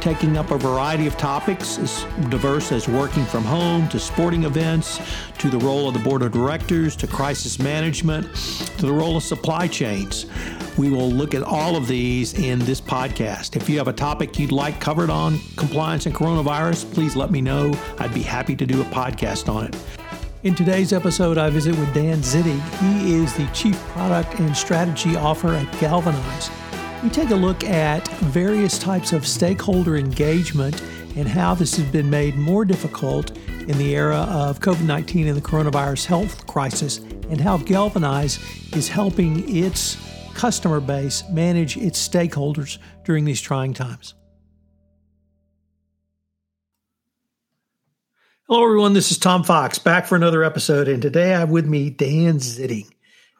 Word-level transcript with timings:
taking 0.00 0.36
up 0.36 0.50
a 0.50 0.58
variety 0.58 1.06
of 1.06 1.16
topics 1.16 1.78
as 1.78 2.04
diverse 2.30 2.72
as 2.72 2.88
working 2.88 3.24
from 3.24 3.44
home 3.44 3.88
to 3.88 3.98
sporting 3.98 4.44
events 4.44 5.00
to 5.38 5.48
the 5.48 5.58
role 5.58 5.88
of 5.88 5.94
the 5.94 6.00
board 6.00 6.22
of 6.22 6.32
directors 6.32 6.96
to 6.96 7.06
crisis 7.06 7.58
management 7.58 8.26
to 8.78 8.86
the 8.86 8.92
role 8.92 9.16
of 9.16 9.22
supply 9.22 9.66
chains. 9.66 10.26
We 10.76 10.90
will 10.90 11.10
look 11.10 11.34
at 11.34 11.42
all 11.42 11.76
of 11.76 11.88
these 11.88 12.34
in 12.34 12.60
this 12.60 12.80
podcast. 12.80 13.56
If 13.56 13.68
you 13.68 13.78
have 13.78 13.88
a 13.88 13.92
topic 13.92 14.38
you'd 14.38 14.52
like 14.52 14.80
covered 14.80 15.10
on 15.10 15.38
compliance 15.56 16.06
and 16.06 16.14
coronavirus, 16.14 16.92
please 16.94 17.16
let 17.16 17.30
me 17.30 17.40
know. 17.40 17.72
I'd 17.98 18.14
be 18.14 18.22
happy 18.22 18.54
to 18.56 18.66
do 18.66 18.80
a 18.80 18.84
podcast 18.84 19.52
on 19.52 19.66
it. 19.66 19.76
In 20.44 20.54
today's 20.54 20.92
episode, 20.92 21.36
I 21.36 21.50
visit 21.50 21.76
with 21.76 21.92
Dan 21.94 22.18
Zitting. 22.18 22.60
He 22.78 23.14
is 23.14 23.34
the 23.36 23.46
Chief 23.48 23.76
Product 23.88 24.38
and 24.38 24.56
Strategy 24.56 25.16
Officer 25.16 25.54
at 25.54 25.80
Galvanize 25.80 26.50
we 27.02 27.08
take 27.10 27.30
a 27.30 27.36
look 27.36 27.62
at 27.62 28.06
various 28.08 28.78
types 28.78 29.12
of 29.12 29.26
stakeholder 29.26 29.96
engagement 29.96 30.82
and 31.16 31.28
how 31.28 31.54
this 31.54 31.76
has 31.76 31.86
been 31.90 32.10
made 32.10 32.34
more 32.36 32.64
difficult 32.64 33.36
in 33.36 33.78
the 33.78 33.94
era 33.94 34.26
of 34.30 34.58
COVID 34.60 34.84
19 34.84 35.28
and 35.28 35.36
the 35.36 35.40
coronavirus 35.40 36.06
health 36.06 36.46
crisis, 36.46 36.98
and 37.30 37.40
how 37.40 37.56
Galvanize 37.58 38.38
is 38.74 38.88
helping 38.88 39.44
its 39.54 39.96
customer 40.34 40.80
base 40.80 41.22
manage 41.30 41.76
its 41.76 42.06
stakeholders 42.06 42.78
during 43.04 43.24
these 43.24 43.40
trying 43.40 43.74
times. 43.74 44.14
Hello, 48.48 48.64
everyone. 48.64 48.94
This 48.94 49.10
is 49.10 49.18
Tom 49.18 49.44
Fox 49.44 49.78
back 49.78 50.06
for 50.06 50.16
another 50.16 50.42
episode, 50.42 50.88
and 50.88 51.02
today 51.02 51.34
I 51.34 51.40
have 51.40 51.50
with 51.50 51.66
me 51.66 51.90
Dan 51.90 52.38
Zitting. 52.38 52.88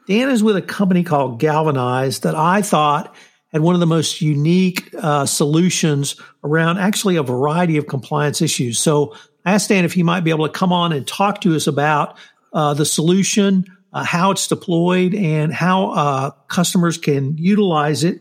Dan 0.07 0.31
is 0.31 0.43
with 0.43 0.57
a 0.57 0.63
company 0.63 1.03
called 1.03 1.41
Galvanize 1.41 2.21
that 2.21 2.35
I 2.35 2.63
thought 2.63 3.15
had 3.53 3.63
one 3.63 3.75
of 3.75 3.81
the 3.81 3.87
most 3.87 4.21
unique 4.21 4.95
uh, 5.01 5.27
solutions 5.27 6.17
around 6.45 6.79
actually 6.79 7.17
a 7.17 7.23
variety 7.23 7.77
of 7.77 7.87
compliance 7.87 8.43
issues. 8.43 8.79
So 8.79 9.15
I 9.45 9.53
asked 9.53 9.71
Dan 9.71 9.85
if 9.85 9.95
he 9.95 10.03
might 10.03 10.25
be 10.25 10.31
able 10.31 10.47
to 10.47 10.53
come 10.53 10.73
on 10.73 10.93
and 10.93 11.07
talk 11.07 11.41
to 11.43 11.57
us 11.57 11.67
about 11.67 12.19
uh, 12.53 12.75
the 12.75 12.85
solution, 12.85 13.65
uh, 13.93 14.05
how 14.05 14.31
it's 14.31 14.47
deployed, 14.47 15.15
and 15.15 15.53
how 15.53 15.91
uh, 15.91 16.31
customers 16.49 16.99
can 16.99 17.37
utilize 17.39 18.05
it. 18.05 18.21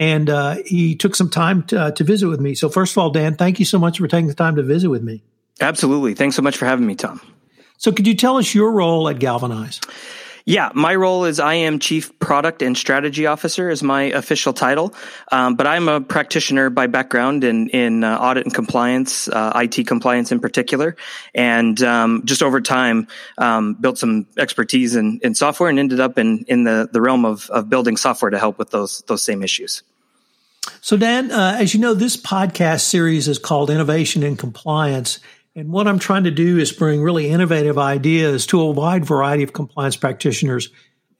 And 0.00 0.28
uh, 0.30 0.56
he 0.64 0.96
took 0.96 1.14
some 1.14 1.30
time 1.30 1.62
to, 1.64 1.80
uh, 1.80 1.90
to 1.92 2.04
visit 2.04 2.28
with 2.28 2.40
me. 2.40 2.54
So, 2.54 2.68
first 2.68 2.94
of 2.94 2.98
all, 2.98 3.10
Dan, 3.10 3.36
thank 3.36 3.58
you 3.58 3.64
so 3.64 3.78
much 3.78 3.98
for 3.98 4.08
taking 4.08 4.26
the 4.26 4.34
time 4.34 4.56
to 4.56 4.62
visit 4.62 4.88
with 4.88 5.02
me. 5.02 5.22
Absolutely. 5.60 6.14
Thanks 6.14 6.34
so 6.34 6.42
much 6.42 6.56
for 6.56 6.64
having 6.64 6.86
me, 6.86 6.94
Tom. 6.94 7.20
So, 7.76 7.92
could 7.92 8.06
you 8.06 8.14
tell 8.14 8.38
us 8.38 8.54
your 8.54 8.72
role 8.72 9.08
at 9.08 9.18
Galvanize? 9.18 9.80
Yeah, 10.44 10.70
my 10.74 10.94
role 10.94 11.24
is 11.24 11.38
I 11.38 11.54
am 11.54 11.78
Chief 11.78 12.18
Product 12.18 12.62
and 12.62 12.76
Strategy 12.76 13.26
Officer 13.26 13.70
is 13.70 13.82
my 13.82 14.04
official 14.04 14.52
title, 14.52 14.92
um, 15.30 15.54
but 15.54 15.66
I'm 15.66 15.88
a 15.88 16.00
practitioner 16.00 16.68
by 16.68 16.88
background 16.88 17.44
in 17.44 17.68
in 17.68 18.02
uh, 18.02 18.18
audit 18.18 18.44
and 18.44 18.54
compliance, 18.54 19.28
uh, 19.28 19.52
IT 19.54 19.86
compliance 19.86 20.32
in 20.32 20.40
particular, 20.40 20.96
and 21.34 21.80
um, 21.82 22.22
just 22.24 22.42
over 22.42 22.60
time 22.60 23.06
um, 23.38 23.74
built 23.74 23.98
some 23.98 24.26
expertise 24.36 24.96
in, 24.96 25.20
in 25.22 25.34
software 25.34 25.70
and 25.70 25.78
ended 25.78 26.00
up 26.00 26.18
in 26.18 26.44
in 26.48 26.64
the 26.64 26.88
the 26.92 27.00
realm 27.00 27.24
of 27.24 27.48
of 27.50 27.68
building 27.68 27.96
software 27.96 28.30
to 28.30 28.38
help 28.38 28.58
with 28.58 28.70
those 28.70 29.02
those 29.06 29.22
same 29.22 29.42
issues. 29.42 29.82
So, 30.80 30.96
Dan, 30.96 31.30
uh, 31.30 31.56
as 31.58 31.74
you 31.74 31.80
know, 31.80 31.94
this 31.94 32.16
podcast 32.16 32.82
series 32.82 33.28
is 33.28 33.38
called 33.38 33.70
Innovation 33.70 34.22
in 34.22 34.36
Compliance. 34.36 35.18
And 35.54 35.70
what 35.70 35.86
I'm 35.86 35.98
trying 35.98 36.24
to 36.24 36.30
do 36.30 36.58
is 36.58 36.72
bring 36.72 37.02
really 37.02 37.28
innovative 37.28 37.76
ideas 37.76 38.46
to 38.46 38.60
a 38.60 38.70
wide 38.70 39.04
variety 39.04 39.42
of 39.42 39.52
compliance 39.52 39.96
practitioners. 39.96 40.70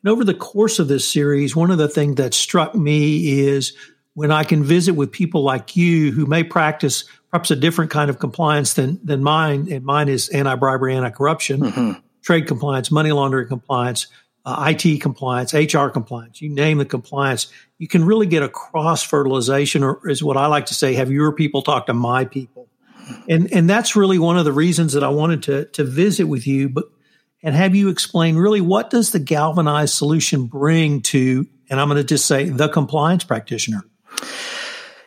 And 0.02 0.10
over 0.10 0.24
the 0.24 0.34
course 0.34 0.78
of 0.78 0.88
this 0.88 1.06
series, 1.06 1.54
one 1.54 1.70
of 1.70 1.78
the 1.78 1.88
things 1.88 2.16
that 2.16 2.32
struck 2.32 2.74
me 2.74 3.40
is 3.40 3.74
when 4.14 4.30
I 4.30 4.44
can 4.44 4.64
visit 4.64 4.92
with 4.92 5.12
people 5.12 5.42
like 5.42 5.76
you 5.76 6.12
who 6.12 6.26
may 6.26 6.44
practice 6.44 7.04
perhaps 7.30 7.50
a 7.50 7.56
different 7.56 7.90
kind 7.90 8.08
of 8.08 8.18
compliance 8.18 8.74
than, 8.74 9.00
than 9.04 9.22
mine, 9.22 9.68
and 9.70 9.84
mine 9.84 10.08
is 10.08 10.28
anti 10.30 10.54
bribery, 10.54 10.94
anti 10.94 11.10
corruption, 11.10 11.60
mm-hmm. 11.60 12.00
trade 12.22 12.46
compliance, 12.46 12.90
money 12.90 13.12
laundering 13.12 13.48
compliance, 13.48 14.06
uh, 14.44 14.72
IT 14.74 15.00
compliance, 15.00 15.54
HR 15.54 15.88
compliance, 15.88 16.40
you 16.40 16.48
name 16.48 16.78
the 16.78 16.84
compliance, 16.84 17.46
you 17.78 17.86
can 17.86 18.04
really 18.04 18.26
get 18.26 18.42
a 18.42 18.48
cross 18.48 19.02
fertilization, 19.02 19.82
or 19.84 20.08
is 20.08 20.22
what 20.22 20.36
I 20.36 20.46
like 20.46 20.66
to 20.66 20.74
say, 20.74 20.94
have 20.94 21.10
your 21.10 21.32
people 21.32 21.62
talk 21.62 21.86
to 21.86 21.94
my 21.94 22.24
people 22.24 22.68
and 23.28 23.52
and 23.52 23.68
that's 23.68 23.96
really 23.96 24.18
one 24.18 24.38
of 24.38 24.44
the 24.44 24.52
reasons 24.52 24.92
that 24.92 25.04
I 25.04 25.08
wanted 25.08 25.42
to 25.44 25.64
to 25.66 25.84
visit 25.84 26.24
with 26.24 26.46
you, 26.46 26.68
but 26.68 26.84
and 27.42 27.54
have 27.54 27.74
you 27.74 27.88
explain 27.88 28.36
really 28.36 28.60
what 28.60 28.90
does 28.90 29.12
the 29.12 29.18
galvanized 29.18 29.94
solution 29.94 30.46
bring 30.46 31.02
to, 31.02 31.46
and 31.70 31.80
I'm 31.80 31.88
going 31.88 32.00
to 32.00 32.04
just 32.04 32.26
say 32.26 32.48
the 32.48 32.68
compliance 32.68 33.24
practitioner. 33.24 33.82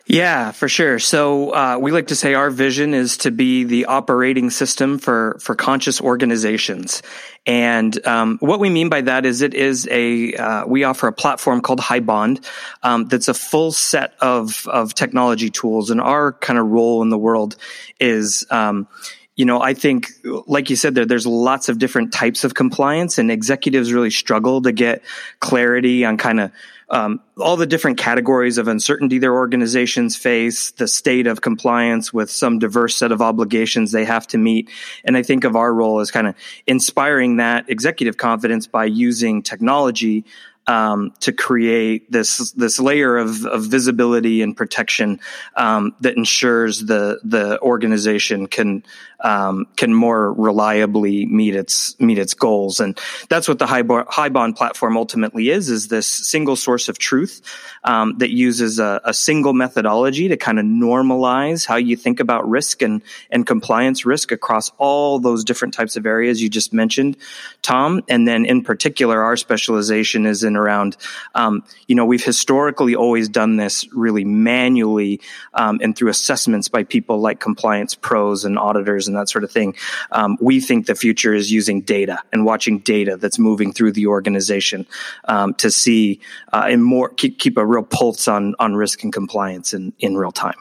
Yeah, 0.08 0.52
for 0.52 0.68
sure. 0.68 1.00
So 1.00 1.50
uh, 1.50 1.78
we 1.80 1.90
like 1.90 2.08
to 2.08 2.14
say 2.14 2.34
our 2.34 2.48
vision 2.48 2.94
is 2.94 3.16
to 3.18 3.32
be 3.32 3.64
the 3.64 3.86
operating 3.86 4.50
system 4.50 4.98
for 4.98 5.36
for 5.40 5.56
conscious 5.56 6.00
organizations, 6.00 7.02
and 7.44 8.06
um, 8.06 8.38
what 8.38 8.60
we 8.60 8.70
mean 8.70 8.88
by 8.88 9.00
that 9.00 9.26
is 9.26 9.42
it 9.42 9.52
is 9.52 9.88
a 9.90 10.32
uh, 10.34 10.66
we 10.66 10.84
offer 10.84 11.08
a 11.08 11.12
platform 11.12 11.60
called 11.60 11.80
HighBond 11.80 12.46
um, 12.84 13.06
that's 13.06 13.26
a 13.26 13.34
full 13.34 13.72
set 13.72 14.14
of 14.20 14.68
of 14.68 14.94
technology 14.94 15.50
tools, 15.50 15.90
and 15.90 16.00
our 16.00 16.34
kind 16.34 16.60
of 16.60 16.66
role 16.68 17.02
in 17.02 17.10
the 17.10 17.18
world 17.18 17.56
is. 17.98 18.46
Um, 18.48 18.86
you 19.34 19.44
know, 19.44 19.60
I 19.60 19.74
think, 19.74 20.12
like 20.46 20.70
you 20.70 20.76
said, 20.76 20.94
there, 20.94 21.04
there's 21.04 21.26
lots 21.26 21.68
of 21.68 21.78
different 21.78 22.10
types 22.10 22.44
of 22.44 22.54
compliance 22.54 23.18
and 23.18 23.30
executives 23.30 23.92
really 23.92 24.08
struggle 24.08 24.62
to 24.62 24.72
get 24.72 25.02
clarity 25.40 26.06
on 26.06 26.16
kind 26.16 26.40
of 26.40 26.52
um, 26.88 27.20
all 27.38 27.56
the 27.56 27.66
different 27.66 27.98
categories 27.98 28.58
of 28.58 28.68
uncertainty 28.68 29.18
their 29.18 29.34
organizations 29.34 30.16
face, 30.16 30.70
the 30.72 30.86
state 30.86 31.26
of 31.26 31.40
compliance 31.40 32.12
with 32.12 32.30
some 32.30 32.58
diverse 32.58 32.94
set 32.94 33.10
of 33.10 33.20
obligations 33.20 33.90
they 33.90 34.04
have 34.04 34.26
to 34.28 34.38
meet. 34.38 34.70
And 35.04 35.16
I 35.16 35.22
think 35.22 35.44
of 35.44 35.56
our 35.56 35.72
role 35.72 35.98
as 36.00 36.10
kind 36.10 36.28
of 36.28 36.36
inspiring 36.66 37.38
that 37.38 37.68
executive 37.68 38.16
confidence 38.16 38.66
by 38.66 38.84
using 38.84 39.42
technology 39.42 40.24
um, 40.66 41.12
to 41.20 41.32
create 41.32 42.10
this 42.10 42.52
this 42.52 42.78
layer 42.80 43.16
of, 43.16 43.44
of 43.46 43.64
visibility 43.64 44.42
and 44.42 44.56
protection 44.56 45.20
um, 45.54 45.94
that 46.00 46.16
ensures 46.16 46.84
the 46.84 47.20
the 47.22 47.60
organization 47.60 48.46
can 48.46 48.82
um, 49.20 49.66
can 49.76 49.94
more 49.94 50.32
reliably 50.32 51.24
meet 51.26 51.54
its 51.54 51.98
meet 52.00 52.18
its 52.18 52.34
goals, 52.34 52.80
and 52.80 52.98
that's 53.28 53.48
what 53.48 53.58
the 53.58 53.66
HighBond 53.66 54.56
platform 54.56 54.96
ultimately 54.96 55.50
is: 55.50 55.68
is 55.68 55.88
this 55.88 56.06
single 56.06 56.56
source 56.56 56.88
of 56.88 56.98
truth 56.98 57.40
um, 57.84 58.18
that 58.18 58.30
uses 58.30 58.78
a, 58.78 59.00
a, 59.04 59.14
single 59.14 59.54
methodology 59.54 60.28
to 60.28 60.36
kind 60.36 60.58
of 60.58 60.64
normalize 60.64 61.64
how 61.66 61.76
you 61.76 61.96
think 61.96 62.20
about 62.20 62.48
risk 62.48 62.82
and 62.82 63.02
and 63.30 63.46
compliance 63.46 64.04
risk 64.04 64.32
across 64.32 64.70
all 64.78 65.18
those 65.18 65.44
different 65.44 65.72
types 65.72 65.96
of 65.96 66.04
areas 66.04 66.42
you 66.42 66.48
just 66.48 66.72
mentioned, 66.72 67.16
Tom. 67.62 68.02
And 68.08 68.28
then 68.28 68.44
in 68.44 68.62
particular, 68.62 69.22
our 69.22 69.36
specialization 69.36 70.26
is 70.26 70.42
in 70.42 70.55
around, 70.56 70.96
um, 71.34 71.64
you 71.86 71.94
know, 71.94 72.04
we've 72.04 72.24
historically 72.24 72.94
always 72.94 73.28
done 73.28 73.56
this 73.56 73.86
really 73.92 74.24
manually 74.24 75.20
um, 75.54 75.78
and 75.82 75.96
through 75.96 76.10
assessments 76.10 76.68
by 76.68 76.84
people 76.84 77.18
like 77.18 77.40
compliance 77.40 77.94
pros 77.94 78.44
and 78.44 78.58
auditors 78.58 79.08
and 79.08 79.16
that 79.16 79.28
sort 79.28 79.44
of 79.44 79.50
thing. 79.50 79.74
Um, 80.10 80.36
we 80.40 80.60
think 80.60 80.86
the 80.86 80.94
future 80.94 81.34
is 81.34 81.50
using 81.50 81.80
data 81.80 82.20
and 82.32 82.44
watching 82.44 82.78
data 82.80 83.16
that's 83.16 83.38
moving 83.38 83.72
through 83.72 83.92
the 83.92 84.06
organization 84.06 84.86
um, 85.26 85.54
to 85.54 85.70
see 85.70 86.20
uh, 86.52 86.66
and 86.68 86.84
more 86.84 87.08
keep, 87.08 87.38
keep 87.38 87.56
a 87.56 87.64
real 87.64 87.82
pulse 87.82 88.28
on 88.28 88.54
on 88.58 88.74
risk 88.74 89.02
and 89.02 89.12
compliance 89.12 89.74
in 89.74 89.92
in 89.98 90.16
real 90.16 90.32
time. 90.32 90.56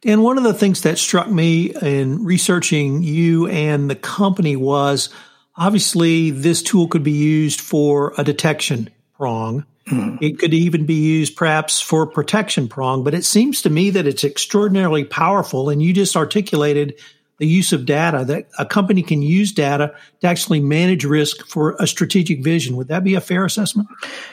Dan, 0.00 0.22
one 0.22 0.38
of 0.38 0.44
the 0.44 0.54
things 0.54 0.82
that 0.82 0.98
struck 0.98 1.28
me 1.30 1.74
in 1.82 2.24
researching 2.24 3.02
you 3.02 3.48
and 3.48 3.90
the 3.90 3.96
company 3.96 4.56
was 4.56 5.10
obviously 5.58 6.30
this 6.30 6.62
tool 6.62 6.88
could 6.88 7.02
be 7.02 7.12
used 7.12 7.60
for 7.60 8.14
a 8.16 8.24
detection 8.24 8.88
prong. 9.16 9.66
Mm-hmm. 9.88 10.22
It 10.22 10.38
could 10.38 10.54
even 10.54 10.86
be 10.86 10.94
used 10.94 11.36
perhaps 11.36 11.80
for 11.80 12.06
protection 12.06 12.68
prong, 12.68 13.04
but 13.04 13.14
it 13.14 13.24
seems 13.24 13.62
to 13.62 13.70
me 13.70 13.90
that 13.90 14.06
it's 14.06 14.24
extraordinarily 14.24 15.04
powerful. 15.04 15.68
And 15.68 15.82
you 15.82 15.92
just 15.92 16.16
articulated 16.16 16.98
the 17.38 17.46
use 17.46 17.72
of 17.72 17.86
data, 17.86 18.24
that 18.24 18.48
a 18.58 18.66
company 18.66 19.02
can 19.02 19.22
use 19.22 19.52
data 19.52 19.94
to 20.20 20.26
actually 20.26 20.60
manage 20.60 21.04
risk 21.04 21.46
for 21.46 21.76
a 21.78 21.86
strategic 21.86 22.42
vision. 22.42 22.76
Would 22.76 22.88
that 22.88 23.04
be 23.04 23.14
a 23.14 23.20
fair 23.20 23.44
assessment? 23.44 23.88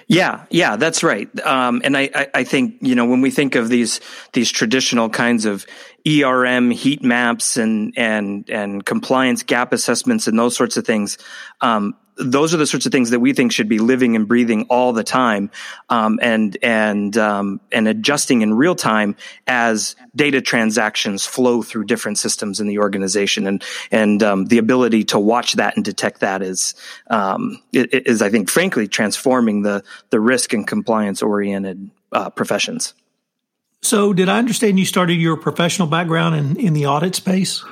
Yeah, 0.08 0.46
yeah, 0.50 0.76
that's 0.76 1.04
right. 1.04 1.30
Um, 1.46 1.82
and 1.84 1.96
I, 1.96 2.10
I, 2.14 2.28
I, 2.34 2.44
think 2.44 2.76
you 2.82 2.96
know 2.96 3.06
when 3.06 3.22
we 3.22 3.32
think 3.32 3.56
of 3.56 3.70
these 3.70 4.02
these 4.34 4.52
traditional 4.52 5.10
kinds 5.10 5.46
of 5.46 5.66
ERM 6.08 6.72
heat 6.72 7.04
maps 7.04 7.58
and 7.58 7.94
and 7.96 8.50
and 8.50 8.86
compliance 8.86 9.44
gap 9.44 9.72
assessments 9.72 10.28
and 10.28 10.38
those 10.38 10.56
sorts 10.56 10.78
of 10.78 10.86
things, 10.86 11.18
um, 11.62 11.96
those 12.18 12.54
are 12.54 12.58
the 12.58 12.68
sorts 12.68 12.86
of 12.86 12.92
things 12.92 13.10
that 13.10 13.20
we 13.20 13.34
think 13.34 13.52
should 13.52 13.70
be 13.70 13.80
living 13.80 14.16
and 14.16 14.28
breathing 14.28 14.66
all 14.70 14.94
the 14.94 15.04
time, 15.04 15.52
um, 15.90 16.20
and 16.22 16.58
and 16.62 17.18
um, 17.18 17.60
and 17.72 17.88
adjusting 17.88 18.42
in 18.42 18.54
real 18.54 18.76
time 18.76 19.16
as 19.48 19.96
data 20.16 20.42
transactions 20.42 21.26
flow 21.26 21.62
through 21.62 21.86
different 21.86 22.18
systems 22.18 22.60
in 22.60 22.68
the 22.68 22.80
organization, 22.80 23.48
and 23.48 23.64
and 23.92 24.24
um, 24.24 24.46
the 24.46 24.58
ability 24.58 25.04
to 25.04 25.20
watch 25.20 25.54
that 25.54 25.76
and 25.76 25.84
detect 25.84 26.22
that 26.22 26.42
is 26.42 26.76
um, 27.10 27.62
is 27.74 28.22
I 28.22 28.30
think 28.30 28.50
frankly 28.50 28.88
transforming 28.88 29.64
the 29.64 29.84
the 30.10 30.20
risk 30.20 30.54
and 30.54 30.66
compliance 30.68 31.22
oriented 31.22 31.90
uh, 32.12 32.30
professions. 32.30 32.94
So, 33.86 34.14
did 34.14 34.30
I 34.30 34.40
understand 34.40 34.80
you 34.80 34.86
started 34.86 35.14
your 35.14 35.38
professional 35.38 35.88
background 35.88 36.34
in, 36.34 36.58
in 36.58 36.74
the 36.74 36.88
audit 36.88 37.14
space? 37.14 37.64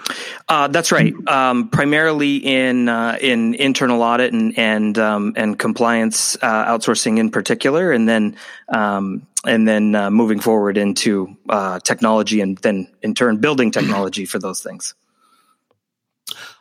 Uh, 0.48 0.68
that's 0.68 0.92
right. 0.92 1.12
Um, 1.28 1.70
primarily 1.70 2.38
in 2.38 2.88
uh, 2.88 3.18
in 3.20 3.56
internal 3.56 4.04
audit 4.04 4.32
and 4.32 4.56
and 4.56 4.96
um, 5.00 5.34
and 5.36 5.58
compliance 5.58 6.38
uh, 6.44 6.66
outsourcing 6.66 7.18
in 7.18 7.32
particular, 7.32 7.92
and 7.92 8.08
then 8.08 8.38
um, 8.70 9.26
and 9.44 9.68
then 9.68 9.96
uh, 9.96 10.12
moving 10.12 10.40
forward 10.40 10.78
into 10.78 11.36
uh, 11.50 11.80
technology, 11.80 12.42
and 12.42 12.60
then 12.60 12.88
in 13.02 13.16
turn 13.16 13.38
building 13.38 13.72
technology 13.72 14.26
for 14.26 14.38
those 14.38 14.62
things. 14.62 14.94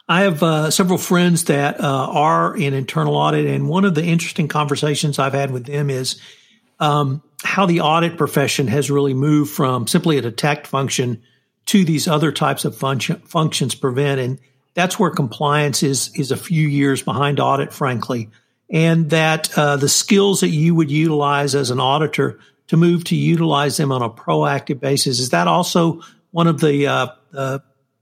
I 0.08 0.22
have 0.22 0.42
uh, 0.42 0.70
several 0.70 0.98
friends 0.98 1.44
that 1.44 1.78
are 1.78 2.56
in 2.56 2.72
internal 2.72 3.16
audit, 3.16 3.44
and 3.44 3.68
one 3.68 3.84
of 3.84 3.94
the 3.94 4.02
interesting 4.02 4.48
conversations 4.48 5.18
I've 5.18 5.34
had 5.34 5.50
with 5.50 5.66
them 5.66 5.90
is 5.90 6.18
um, 6.82 7.22
how 7.44 7.64
the 7.64 7.80
audit 7.80 8.18
profession 8.18 8.66
has 8.66 8.90
really 8.90 9.14
moved 9.14 9.52
from 9.52 9.86
simply 9.86 10.18
a 10.18 10.20
detect 10.20 10.66
function 10.66 11.22
to 11.66 11.84
these 11.84 12.08
other 12.08 12.32
types 12.32 12.64
of 12.64 12.76
function, 12.76 13.20
functions 13.20 13.76
prevent. 13.76 14.20
And 14.20 14.38
that's 14.74 14.98
where 14.98 15.10
compliance 15.10 15.84
is, 15.84 16.10
is 16.16 16.32
a 16.32 16.36
few 16.36 16.66
years 16.66 17.00
behind 17.00 17.38
audit, 17.38 17.72
frankly. 17.72 18.30
And 18.68 19.10
that 19.10 19.56
uh, 19.56 19.76
the 19.76 19.88
skills 19.88 20.40
that 20.40 20.48
you 20.48 20.74
would 20.74 20.90
utilize 20.90 21.54
as 21.54 21.70
an 21.70 21.78
auditor 21.78 22.40
to 22.66 22.76
move 22.76 23.04
to 23.04 23.16
utilize 23.16 23.76
them 23.76 23.92
on 23.92 24.02
a 24.02 24.10
proactive 24.10 24.80
basis, 24.80 25.20
is 25.20 25.30
that 25.30 25.46
also 25.46 26.00
one 26.32 26.48
of 26.48 26.58
the 26.58 26.88
uh, 26.88 27.06
uh, 27.32 27.58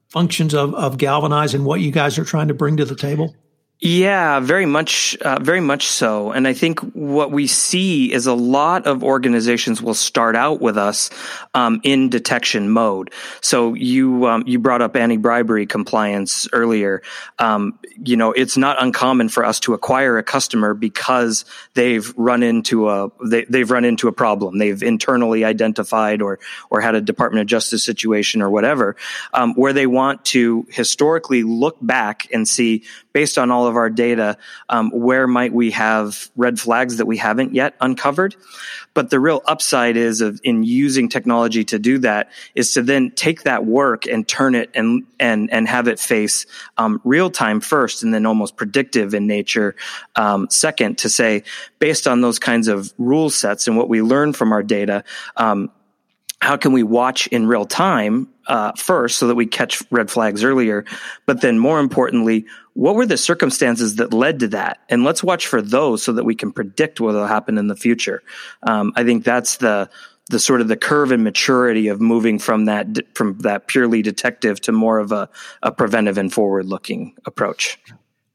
functions 0.09 0.55
of, 0.55 0.75
of 0.75 0.97
Galvanize 0.97 1.53
and 1.53 1.67
what 1.67 1.81
you 1.81 1.91
guys 1.91 2.19
are 2.19 2.25
trying 2.25 2.49
to 2.49 2.55
bring 2.55 2.79
to 2.79 2.87
the 2.87 2.97
table? 2.97 3.35
Yeah, 3.83 4.41
very 4.41 4.67
much, 4.67 5.17
uh, 5.23 5.39
very 5.41 5.63
much 5.63 5.87
so. 5.87 6.33
And 6.33 6.47
I 6.47 6.53
think 6.53 6.81
what 6.93 7.31
we 7.31 7.47
see 7.47 8.13
is 8.13 8.27
a 8.27 8.35
lot 8.35 8.87
of 8.87 9.03
organizations 9.03 9.81
will 9.81 9.95
start 9.95 10.37
out 10.37 10.61
with 10.61 10.77
us 10.77 11.09
um, 11.55 11.81
in 11.83 12.11
detection 12.11 12.69
mode. 12.69 13.11
So 13.41 13.73
you 13.73 14.27
um, 14.27 14.45
you 14.47 14.59
brought 14.59 14.83
up 14.83 14.97
anti 14.97 15.17
bribery 15.17 15.65
compliance 15.65 16.47
earlier. 16.53 17.01
Um, 17.39 17.79
you 18.05 18.19
know, 18.19 18.33
it's 18.33 18.59
not 18.59 18.83
uncommon 18.83 19.31
for 19.31 19.47
us 19.47 19.61
to 19.61 19.73
acquire 19.73 20.19
a 20.19 20.23
customer 20.23 20.75
because 20.75 21.47
they've 21.73 22.13
run 22.19 22.43
into 22.43 22.91
a 22.91 23.11
they, 23.25 23.45
they've 23.45 23.71
run 23.71 23.87
into 23.87 24.09
a 24.09 24.13
problem. 24.13 24.59
They've 24.59 24.83
internally 24.83 25.43
identified 25.43 26.21
or 26.21 26.39
or 26.69 26.83
had 26.83 26.97
a 26.97 27.01
Department 27.01 27.41
of 27.41 27.47
Justice 27.47 27.83
situation 27.83 28.43
or 28.43 28.51
whatever, 28.51 28.97
um, 29.33 29.55
where 29.55 29.73
they 29.73 29.87
want 29.87 30.23
to 30.27 30.67
historically 30.69 31.45
look 31.45 31.79
back 31.81 32.29
and 32.31 32.47
see 32.47 32.83
based 33.13 33.39
on 33.39 33.51
all 33.51 33.67
of 33.67 33.77
our 33.77 33.91
data, 33.91 34.37
um, 34.69 34.91
where 34.91 35.27
might 35.27 35.53
we 35.53 35.73
have 35.73 36.31
red 36.37 36.59
flags 36.61 36.99
that 36.99 37.07
we 37.07 37.17
haven't 37.17 37.55
yet 37.55 37.75
uncovered? 37.81 38.37
But 38.95 39.11
the 39.11 39.21
real 39.21 39.43
upside 39.47 39.97
is 39.97 40.21
of 40.21 40.41
in 40.43 40.63
using 40.63 41.09
technology 41.09 41.65
to 41.65 41.79
do 41.79 41.99
that 41.99 42.31
is 42.55 42.73
to 42.75 42.83
then 42.83 43.13
take 43.13 43.43
that 43.45 43.65
work 43.65 44.07
and 44.07 44.27
turn 44.27 44.55
it 44.55 44.71
and 44.75 45.05
and 45.19 45.53
and 45.53 45.69
have 45.69 45.89
it 45.89 45.99
face 45.99 46.47
um, 46.77 47.01
real 47.05 47.31
time 47.31 47.61
first, 47.61 48.03
and 48.03 48.13
then 48.13 48.27
almost 48.27 48.57
predictive 48.57 49.15
in 49.15 49.27
nature 49.27 49.77
um, 50.17 50.49
second. 50.51 50.99
To 50.99 51.09
say 51.09 51.45
based 51.79 52.09
on 52.09 52.21
those 52.21 52.39
kinds 52.39 52.69
of 52.69 52.93
rule 52.99 53.31
sets 53.31 53.69
and 53.69 53.77
what 53.77 53.89
we 53.89 54.03
learn 54.03 54.33
from 54.33 54.53
our 54.53 54.63
data. 54.63 55.05
Um, 55.37 55.71
how 56.41 56.57
can 56.57 56.73
we 56.73 56.83
watch 56.83 57.27
in 57.27 57.47
real 57.47 57.67
time 57.67 58.27
uh, 58.51 58.73
first 58.77 59.17
so 59.17 59.29
that 59.29 59.37
we 59.37 59.47
catch 59.47 59.83
red 59.91 60.11
flags 60.11 60.45
earlier. 60.45 60.85
But 61.25 61.41
then 61.41 61.59
more 61.59 61.81
importantly 61.81 62.47
what 62.75 62.95
were 62.95 63.07
the 63.07 63.17
circumstances 63.17 63.97
that 63.97 64.15
led 64.15 64.41
to 64.41 64.49
that? 64.49 64.79
And 64.89 65.05
let's 65.05 65.23
watch 65.25 65.49
for 65.49 65.61
those 65.61 66.03
so 66.03 66.13
that 66.13 66.25
we 66.25 66.35
can 66.35 66.53
predict 66.53 67.01
what 67.01 67.15
will 67.15 67.27
happen 67.27 67.59
in 67.59 67.67
the 67.67 67.77
future. 67.77 68.23
Um, 68.63 68.93
i 68.97 69.05
think 69.05 69.25
that's 69.25 69.57
the 69.57 69.91
the 70.31 70.39
sort 70.39 70.61
of 70.61 70.69
the 70.69 70.77
curve 70.77 71.11
and 71.11 71.25
maturity 71.25 71.89
of 71.89 72.01
moving 72.01 72.39
from 72.39 72.67
that 72.67 72.87
from 73.15 73.39
that 73.39 73.67
purely 73.67 74.01
detective 74.01 74.61
to 74.63 74.73
more 74.73 74.99
of 74.99 75.11
a, 75.13 75.29
a 75.63 75.73
preventive 75.73 76.19
and 76.19 76.33
forward 76.33 76.67
looking 76.67 77.15
approach. 77.27 77.79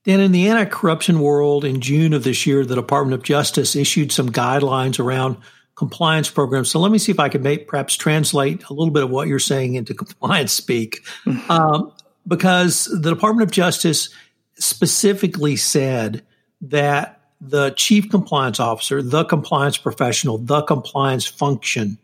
Dan, 0.03 0.19
in 0.19 0.31
the 0.31 0.49
anti 0.49 0.65
corruption 0.65 1.19
world, 1.21 1.65
in 1.65 1.81
June 1.81 2.13
of 2.13 2.23
this 2.23 2.45
year, 2.45 2.63
the 2.65 2.75
Department 2.75 3.15
of 3.15 3.23
Justice 3.23 3.75
issued 3.75 4.11
some 4.11 4.29
guidelines 4.31 4.99
around 4.99 5.37
compliance 5.75 6.29
programs. 6.29 6.69
So 6.69 6.79
let 6.79 6.91
me 6.91 6.97
see 6.97 7.11
if 7.11 7.19
I 7.19 7.29
can 7.29 7.43
make, 7.43 7.67
perhaps 7.67 7.95
translate 7.95 8.63
a 8.69 8.73
little 8.73 8.91
bit 8.91 9.03
of 9.03 9.09
what 9.09 9.27
you're 9.27 9.39
saying 9.39 9.75
into 9.75 9.93
compliance 9.93 10.51
speak. 10.51 11.01
Um, 11.49 11.91
because 12.27 12.85
the 12.85 13.11
Department 13.13 13.47
of 13.47 13.51
Justice 13.51 14.09
specifically 14.55 15.55
said 15.55 16.23
that 16.61 17.21
the 17.39 17.71
chief 17.71 18.09
compliance 18.09 18.59
officer, 18.59 19.01
the 19.01 19.25
compliance 19.25 19.77
professional, 19.77 20.39
the 20.39 20.63
compliance 20.63 21.27
function 21.27 21.99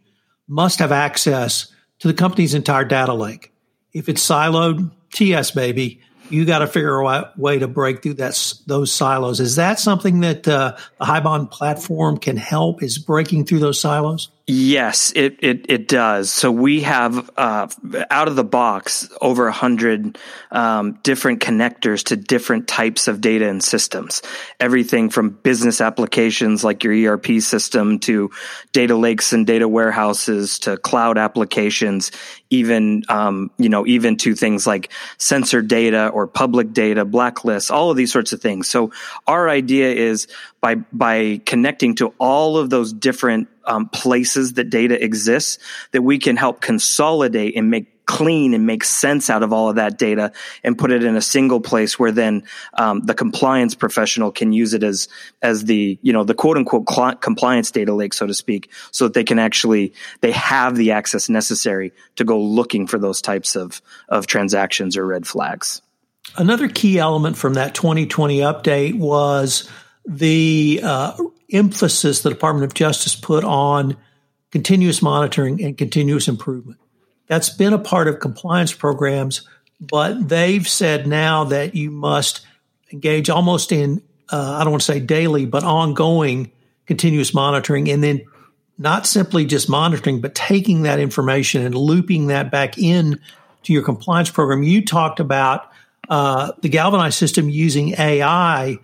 must 0.48 0.80
have 0.80 0.92
access 0.92 1.74
to 2.00 2.08
the 2.08 2.14
company's 2.14 2.54
entire 2.54 2.86
data 2.86 3.14
lake. 3.14 3.52
If 3.94 4.10
it's 4.10 4.26
siloed, 4.26 4.92
TS 5.12 5.52
baby, 5.52 6.02
you 6.32 6.46
got 6.46 6.60
to 6.60 6.68
figure 6.68 7.06
out 7.06 7.34
a 7.36 7.40
way 7.40 7.60
to 7.60 7.68
break 7.68 8.04
through 8.04 8.16
that 8.16 8.54
those 8.68 8.92
silos. 8.92 9.40
Is 9.40 9.56
that 9.58 9.80
something 9.80 10.22
that 10.22 10.48
uh, 10.48 10.76
the 11.00 11.06
HighBond 11.06 11.52
platform 11.52 12.18
can 12.18 12.38
help? 12.38 12.82
Is 12.82 12.98
breaking 12.98 13.46
through 13.46 13.60
those 13.60 13.80
silos? 13.80 14.30
Yes, 14.48 15.14
it, 15.16 15.38
it, 15.40 15.68
it 15.70 15.88
does. 15.88 16.32
So 16.32 16.52
we 16.52 16.82
have 16.82 17.30
uh, 17.38 17.68
out 18.10 18.28
of 18.28 18.36
the 18.36 18.44
box 18.44 19.08
over 19.22 19.48
a 19.48 19.52
hundred 19.52 20.18
um, 20.52 21.00
different 21.04 21.42
connectors 21.42 22.04
to 22.06 22.16
different 22.16 22.68
types 22.68 23.08
of 23.08 23.22
data 23.22 23.48
and 23.48 23.64
systems. 23.64 24.22
Everything 24.60 25.10
from 25.10 25.30
business 25.30 25.80
applications 25.80 26.64
like 26.64 26.84
your 26.84 27.14
ERP 27.14 27.40
system 27.40 28.00
to 28.00 28.32
data 28.74 28.96
lakes 28.96 29.32
and 29.32 29.46
data 29.46 29.68
warehouses 29.68 30.60
to 30.60 30.76
cloud 30.76 31.20
applications, 31.20 32.12
even 32.50 33.04
um, 33.10 33.52
you 33.58 33.70
know 33.70 33.86
even 33.86 34.18
to 34.18 34.34
things 34.34 34.66
like 34.66 34.92
sensor 35.20 35.62
data 35.62 36.08
or 36.08 36.26
public 36.26 36.74
data, 36.74 37.06
blacklists, 37.06 37.70
all 37.70 37.92
of 37.92 37.96
these 37.96 38.12
sorts 38.12 38.34
of 38.34 38.42
things. 38.42 38.68
So 38.68 38.92
our 39.28 39.48
idea 39.48 39.94
is 39.94 40.28
by 40.62 40.76
by 40.76 41.42
connecting 41.46 41.96
to 41.96 42.14
all 42.20 42.58
of 42.58 42.70
those 42.70 42.94
different 42.94 43.50
um, 43.66 43.90
places 43.90 44.54
that 44.54 44.70
data 44.70 45.04
exists, 45.04 45.58
that 45.92 46.04
we 46.04 46.20
can 46.20 46.38
help 46.38 46.62
consolidate 46.62 47.56
and 47.56 47.70
make 47.70 47.92
clean 48.06 48.54
and 48.54 48.66
make 48.66 48.84
sense 48.84 49.30
out 49.30 49.42
of 49.42 49.54
all 49.54 49.70
of 49.70 49.76
that 49.76 49.98
data 49.98 50.34
and 50.64 50.78
put 50.78 50.92
it 50.92 51.04
in 51.04 51.16
a 51.16 51.22
single 51.22 51.62
place 51.62 51.98
where 51.98 52.12
then 52.12 52.44
um, 52.74 53.00
the 53.02 53.14
compliance 53.14 53.74
professional 53.74 54.32
can 54.32 54.52
use 54.52 54.74
it 54.74 54.84
as 54.84 55.08
as 55.42 55.64
the 55.64 55.98
you 56.02 56.12
know 56.12 56.24
the 56.26 56.34
quote 56.34 56.58
unquote 56.58 56.90
cl- 56.90 57.16
compliance 57.16 57.72
data 57.72 57.94
lake 57.94 58.14
so 58.14 58.28
to 58.28 58.34
speak 58.34 58.70
so 58.92 59.06
that 59.06 59.14
they 59.14 59.24
can 59.24 59.40
actually 59.40 59.94
they 60.20 60.32
have 60.32 60.76
the 60.76 60.92
access 60.92 61.30
necessary 61.30 61.94
to 62.18 62.26
go 62.26 62.38
looking 62.38 62.86
for 62.86 62.98
those 63.00 63.22
types 63.22 63.56
of 63.56 63.82
of 64.10 64.28
transactions 64.28 64.98
or 64.98 65.06
red 65.06 65.26
flags. 65.26 65.82
Another 66.36 66.68
key 66.68 67.00
element 67.00 67.38
from 67.38 67.54
that 67.54 67.76
2020 67.76 68.40
update 68.40 68.98
was 68.98 69.70
the 70.06 70.80
uh, 70.84 71.18
emphasis 71.52 72.22
the 72.22 72.30
Department 72.30 72.66
of 72.66 72.74
Justice 72.74 73.16
put 73.16 73.44
on 73.44 73.98
continuous 74.52 75.02
monitoring 75.02 75.64
and 75.64 75.78
continuous 75.78 76.28
improvement. 76.28 76.80
That's 77.28 77.50
been 77.50 77.74
a 77.74 77.80
part 77.80 78.08
of 78.08 78.20
compliance 78.20 78.74
programs, 78.74 79.48
but 79.80 80.28
they've 80.28 80.68
said 80.68 81.08
now 81.08 81.46
that 81.46 81.76
you 81.76 81.90
must 81.92 82.46
engage 82.92 83.30
almost 83.30 83.72
in, 83.72 84.02
uh, 84.32 84.58
I 84.60 84.64
don't 84.64 84.72
want 84.72 84.82
to 84.82 84.92
say 84.92 85.00
daily, 85.00 85.46
but 85.46 85.64
ongoing 85.64 86.52
continuous 86.86 87.34
monitoring 87.34 87.90
and 87.90 88.04
then 88.04 88.22
not 88.78 89.06
simply 89.06 89.46
just 89.46 89.70
monitoring, 89.70 90.20
but 90.20 90.36
taking 90.36 90.84
that 90.84 91.00
information 91.00 91.64
and 91.64 91.76
looping 91.76 92.28
that 92.28 92.52
back 92.52 92.78
in 92.78 93.20
to 93.64 93.74
your 93.74 93.84
compliance 93.84 94.30
program. 94.30 94.64
You 94.64 94.84
talked 94.84 95.20
about 95.20 95.72
uh, 96.10 96.52
the 96.62 96.70
Galvanize 96.70 97.16
system 97.16 97.50
using 97.50 97.94
AI 97.98 98.78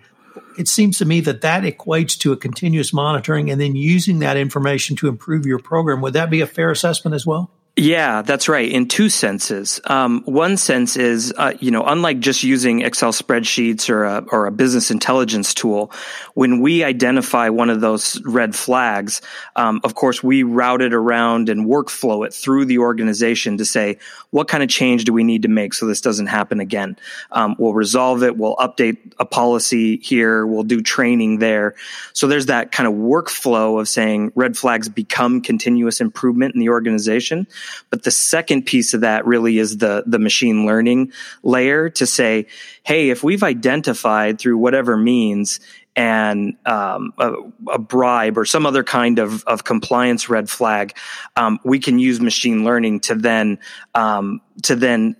it 0.58 0.68
seems 0.68 0.98
to 0.98 1.04
me 1.04 1.20
that 1.22 1.40
that 1.42 1.62
equates 1.62 2.18
to 2.18 2.32
a 2.32 2.36
continuous 2.36 2.92
monitoring 2.92 3.50
and 3.50 3.60
then 3.60 3.76
using 3.76 4.18
that 4.20 4.36
information 4.36 4.96
to 4.96 5.08
improve 5.08 5.46
your 5.46 5.58
program. 5.58 6.00
Would 6.00 6.14
that 6.14 6.30
be 6.30 6.40
a 6.40 6.46
fair 6.46 6.70
assessment 6.70 7.14
as 7.14 7.26
well? 7.26 7.50
Yeah, 7.78 8.22
that's 8.22 8.48
right. 8.48 8.68
In 8.68 8.88
two 8.88 9.08
senses. 9.08 9.80
Um, 9.84 10.22
one 10.24 10.56
sense 10.56 10.96
is, 10.96 11.32
uh, 11.36 11.52
you 11.60 11.70
know, 11.70 11.84
unlike 11.84 12.18
just 12.18 12.42
using 12.42 12.80
Excel 12.80 13.12
spreadsheets 13.12 13.88
or 13.88 14.02
a, 14.02 14.24
or 14.32 14.46
a 14.46 14.50
business 14.50 14.90
intelligence 14.90 15.54
tool, 15.54 15.92
when 16.34 16.60
we 16.60 16.82
identify 16.82 17.50
one 17.50 17.70
of 17.70 17.80
those 17.80 18.20
red 18.24 18.56
flags, 18.56 19.22
um, 19.54 19.80
of 19.84 19.94
course, 19.94 20.24
we 20.24 20.42
route 20.42 20.82
it 20.82 20.92
around 20.92 21.48
and 21.48 21.66
workflow 21.66 22.26
it 22.26 22.34
through 22.34 22.64
the 22.64 22.78
organization 22.78 23.58
to 23.58 23.64
say, 23.64 23.98
what 24.30 24.48
kind 24.48 24.64
of 24.64 24.68
change 24.68 25.04
do 25.04 25.12
we 25.12 25.22
need 25.22 25.42
to 25.42 25.48
make 25.48 25.72
so 25.72 25.86
this 25.86 26.00
doesn't 26.00 26.26
happen 26.26 26.58
again? 26.58 26.96
Um, 27.30 27.54
we'll 27.60 27.74
resolve 27.74 28.24
it. 28.24 28.36
We'll 28.36 28.56
update 28.56 28.98
a 29.20 29.24
policy 29.24 29.98
here. 29.98 30.44
We'll 30.44 30.64
do 30.64 30.82
training 30.82 31.38
there. 31.38 31.76
So 32.12 32.26
there's 32.26 32.46
that 32.46 32.72
kind 32.72 32.88
of 32.88 32.94
workflow 32.94 33.80
of 33.80 33.88
saying 33.88 34.32
red 34.34 34.56
flags 34.56 34.88
become 34.88 35.42
continuous 35.42 36.00
improvement 36.00 36.56
in 36.56 36.60
the 36.60 36.70
organization. 36.70 37.46
But 37.90 38.02
the 38.02 38.10
second 38.10 38.66
piece 38.66 38.94
of 38.94 39.02
that 39.02 39.26
really 39.26 39.58
is 39.58 39.78
the, 39.78 40.04
the 40.06 40.18
machine 40.18 40.66
learning 40.66 41.12
layer 41.42 41.88
to 41.90 42.06
say, 42.06 42.46
hey, 42.82 43.10
if 43.10 43.22
we've 43.22 43.42
identified 43.42 44.38
through 44.38 44.58
whatever 44.58 44.96
means 44.96 45.60
and 45.96 46.56
um, 46.64 47.12
a, 47.18 47.32
a, 47.72 47.78
bribe 47.78 48.38
or 48.38 48.44
some 48.44 48.66
other 48.66 48.84
kind 48.84 49.18
of, 49.18 49.42
of 49.44 49.64
compliance 49.64 50.28
red 50.28 50.48
flag, 50.48 50.96
um, 51.34 51.58
we 51.64 51.80
can 51.80 51.98
use 51.98 52.20
machine 52.20 52.64
learning 52.64 53.00
to 53.00 53.16
then 53.16 53.58
um, 53.96 54.40
to 54.62 54.76
then 54.76 55.16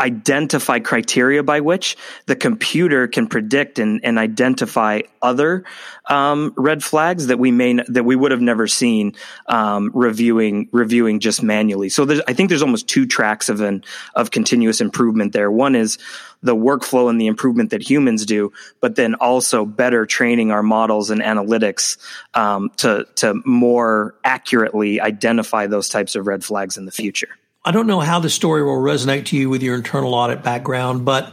identify 0.00 0.78
criteria 0.78 1.42
by 1.42 1.60
which 1.60 1.96
the 2.26 2.36
computer 2.36 3.08
can 3.08 3.26
predict 3.26 3.78
and, 3.78 4.00
and 4.04 4.18
identify 4.18 5.00
other 5.22 5.64
um, 6.06 6.52
red 6.56 6.84
flags 6.84 7.28
that 7.28 7.38
we 7.38 7.50
may 7.50 7.74
that 7.88 8.04
we 8.04 8.14
would 8.14 8.30
have 8.30 8.40
never 8.40 8.66
seen 8.66 9.14
um, 9.46 9.90
reviewing 9.94 10.68
reviewing 10.70 11.18
just 11.18 11.42
manually. 11.42 11.88
So 11.88 12.06
I 12.28 12.34
think 12.34 12.50
there's 12.50 12.62
almost 12.62 12.88
two 12.88 13.06
tracks 13.06 13.48
of 13.48 13.60
an 13.60 13.84
of 14.14 14.30
continuous 14.30 14.80
improvement 14.80 15.32
there. 15.32 15.50
One 15.50 15.74
is 15.74 15.98
the 16.42 16.54
workflow 16.54 17.08
and 17.08 17.20
the 17.20 17.26
improvement 17.26 17.70
that 17.70 17.82
humans 17.82 18.26
do, 18.26 18.52
but 18.80 18.96
then 18.96 19.14
also 19.14 19.64
better 19.64 20.04
training 20.04 20.50
our 20.50 20.62
models 20.62 21.10
and 21.10 21.22
analytics 21.22 21.96
um, 22.34 22.70
to 22.76 23.06
to 23.16 23.40
more 23.46 24.14
accurately 24.24 25.00
identify 25.00 25.66
those 25.66 25.88
types 25.88 26.14
of 26.14 26.26
red 26.26 26.44
flags 26.44 26.76
in 26.76 26.84
the 26.84 26.92
future. 26.92 27.30
I 27.66 27.72
don't 27.72 27.88
know 27.88 27.98
how 27.98 28.20
the 28.20 28.30
story 28.30 28.62
will 28.62 28.76
resonate 28.76 29.24
to 29.26 29.36
you 29.36 29.50
with 29.50 29.60
your 29.60 29.74
internal 29.74 30.14
audit 30.14 30.44
background, 30.44 31.04
but 31.04 31.32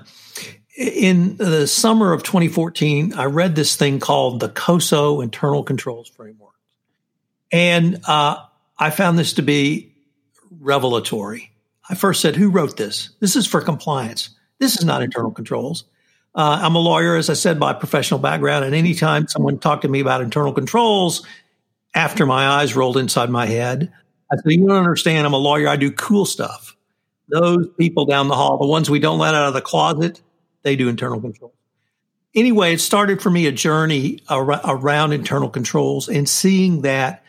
in 0.75 1.37
the 1.37 1.67
summer 1.67 2.11
of 2.11 2.23
2014, 2.23 3.13
I 3.13 3.25
read 3.25 3.53
this 3.53 3.75
thing 3.75 3.99
called 3.99 4.39
the 4.39 4.49
COSO 4.49 5.21
Internal 5.21 5.63
Controls 5.63 6.09
Framework. 6.09 6.55
And 7.51 8.01
uh, 8.07 8.37
I 8.79 8.89
found 8.89 9.19
this 9.19 9.33
to 9.33 9.43
be 9.43 9.93
revelatory. 10.59 11.51
I 11.87 11.93
first 11.93 12.19
said, 12.19 12.35
Who 12.35 12.49
wrote 12.49 12.77
this? 12.77 13.11
This 13.19 13.35
is 13.35 13.45
for 13.45 13.61
compliance. 13.61 14.29
This 14.57 14.75
is 14.75 14.85
not 14.85 15.03
internal 15.03 15.29
controls. 15.29 15.83
Uh, 16.33 16.57
I'm 16.63 16.73
a 16.73 16.79
lawyer, 16.79 17.15
as 17.15 17.29
I 17.29 17.33
said, 17.33 17.59
by 17.59 17.73
professional 17.73 18.19
background. 18.19 18.65
And 18.65 18.73
anytime 18.73 19.27
someone 19.27 19.59
talked 19.59 19.83
to 19.83 19.87
me 19.87 19.99
about 19.99 20.21
internal 20.21 20.51
controls, 20.51 21.27
after 21.93 22.25
my 22.25 22.47
eyes 22.47 22.75
rolled 22.75 22.97
inside 22.97 23.29
my 23.29 23.45
head, 23.45 23.93
I 24.31 24.35
said, 24.37 24.51
You 24.51 24.67
don't 24.67 24.77
understand. 24.77 25.25
I'm 25.25 25.33
a 25.33 25.37
lawyer. 25.37 25.67
I 25.67 25.75
do 25.75 25.91
cool 25.91 26.25
stuff. 26.25 26.75
Those 27.29 27.67
people 27.77 28.05
down 28.05 28.27
the 28.27 28.35
hall, 28.35 28.57
the 28.57 28.67
ones 28.67 28.89
we 28.89 28.99
don't 28.99 29.19
let 29.19 29.35
out 29.35 29.47
of 29.47 29.53
the 29.53 29.61
closet, 29.61 30.21
they 30.63 30.75
do 30.75 30.89
internal 30.89 31.21
controls. 31.21 31.53
Anyway, 32.35 32.73
it 32.73 32.81
started 32.81 33.21
for 33.21 33.29
me 33.29 33.45
a 33.45 33.51
journey 33.51 34.19
ar- 34.27 34.61
around 34.65 35.13
internal 35.13 35.49
controls 35.49 36.09
and 36.09 36.27
seeing 36.27 36.81
that 36.81 37.23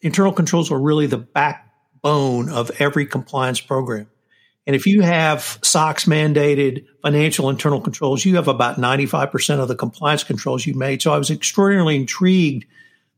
internal 0.00 0.32
controls 0.32 0.70
are 0.70 0.78
really 0.78 1.06
the 1.06 1.18
backbone 1.18 2.48
of 2.48 2.70
every 2.78 3.04
compliance 3.04 3.60
program. 3.60 4.08
And 4.66 4.74
if 4.74 4.86
you 4.86 5.02
have 5.02 5.58
SOX 5.62 6.06
mandated 6.06 6.86
financial 7.02 7.50
internal 7.50 7.80
controls, 7.80 8.24
you 8.24 8.36
have 8.36 8.48
about 8.48 8.76
95% 8.76 9.58
of 9.58 9.68
the 9.68 9.76
compliance 9.76 10.24
controls 10.24 10.64
you 10.64 10.74
made. 10.74 11.02
So 11.02 11.12
I 11.12 11.18
was 11.18 11.30
extraordinarily 11.30 11.96
intrigued 11.96 12.64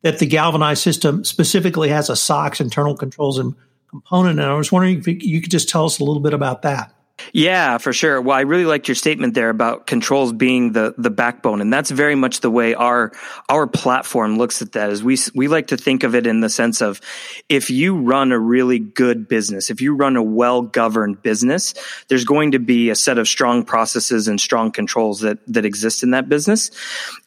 that 0.06 0.20
the 0.20 0.26
galvanized 0.26 0.82
system 0.82 1.24
specifically 1.24 1.88
has 1.88 2.08
a 2.08 2.14
SOX 2.14 2.60
internal 2.60 2.96
controls 2.96 3.40
and 3.40 3.56
component. 3.90 4.38
And 4.38 4.48
I 4.48 4.54
was 4.54 4.70
wondering 4.70 4.98
if 5.00 5.08
you 5.08 5.40
could 5.40 5.50
just 5.50 5.68
tell 5.68 5.84
us 5.84 5.98
a 5.98 6.04
little 6.04 6.22
bit 6.22 6.32
about 6.32 6.62
that. 6.62 6.94
Yeah, 7.32 7.78
for 7.78 7.92
sure. 7.92 8.20
Well, 8.20 8.36
I 8.36 8.42
really 8.42 8.66
liked 8.66 8.88
your 8.88 8.94
statement 8.94 9.34
there 9.34 9.48
about 9.48 9.86
controls 9.86 10.32
being 10.32 10.72
the 10.72 10.94
the 10.98 11.10
backbone, 11.10 11.62
and 11.62 11.72
that's 11.72 11.90
very 11.90 12.14
much 12.14 12.40
the 12.40 12.50
way 12.50 12.74
our 12.74 13.12
our 13.48 13.66
platform 13.66 14.36
looks 14.36 14.60
at 14.60 14.72
that. 14.72 14.90
Is 14.90 15.02
we 15.02 15.16
we 15.34 15.48
like 15.48 15.68
to 15.68 15.78
think 15.78 16.04
of 16.04 16.14
it 16.14 16.26
in 16.26 16.40
the 16.40 16.50
sense 16.50 16.82
of 16.82 17.00
if 17.48 17.70
you 17.70 17.96
run 17.96 18.32
a 18.32 18.38
really 18.38 18.78
good 18.78 19.28
business, 19.28 19.70
if 19.70 19.80
you 19.80 19.94
run 19.94 20.16
a 20.16 20.22
well 20.22 20.60
governed 20.62 21.22
business, 21.22 21.72
there's 22.08 22.24
going 22.24 22.52
to 22.52 22.58
be 22.58 22.90
a 22.90 22.94
set 22.94 23.16
of 23.16 23.26
strong 23.26 23.64
processes 23.64 24.28
and 24.28 24.38
strong 24.38 24.70
controls 24.70 25.20
that 25.20 25.38
that 25.46 25.64
exist 25.64 26.02
in 26.02 26.10
that 26.10 26.28
business, 26.28 26.70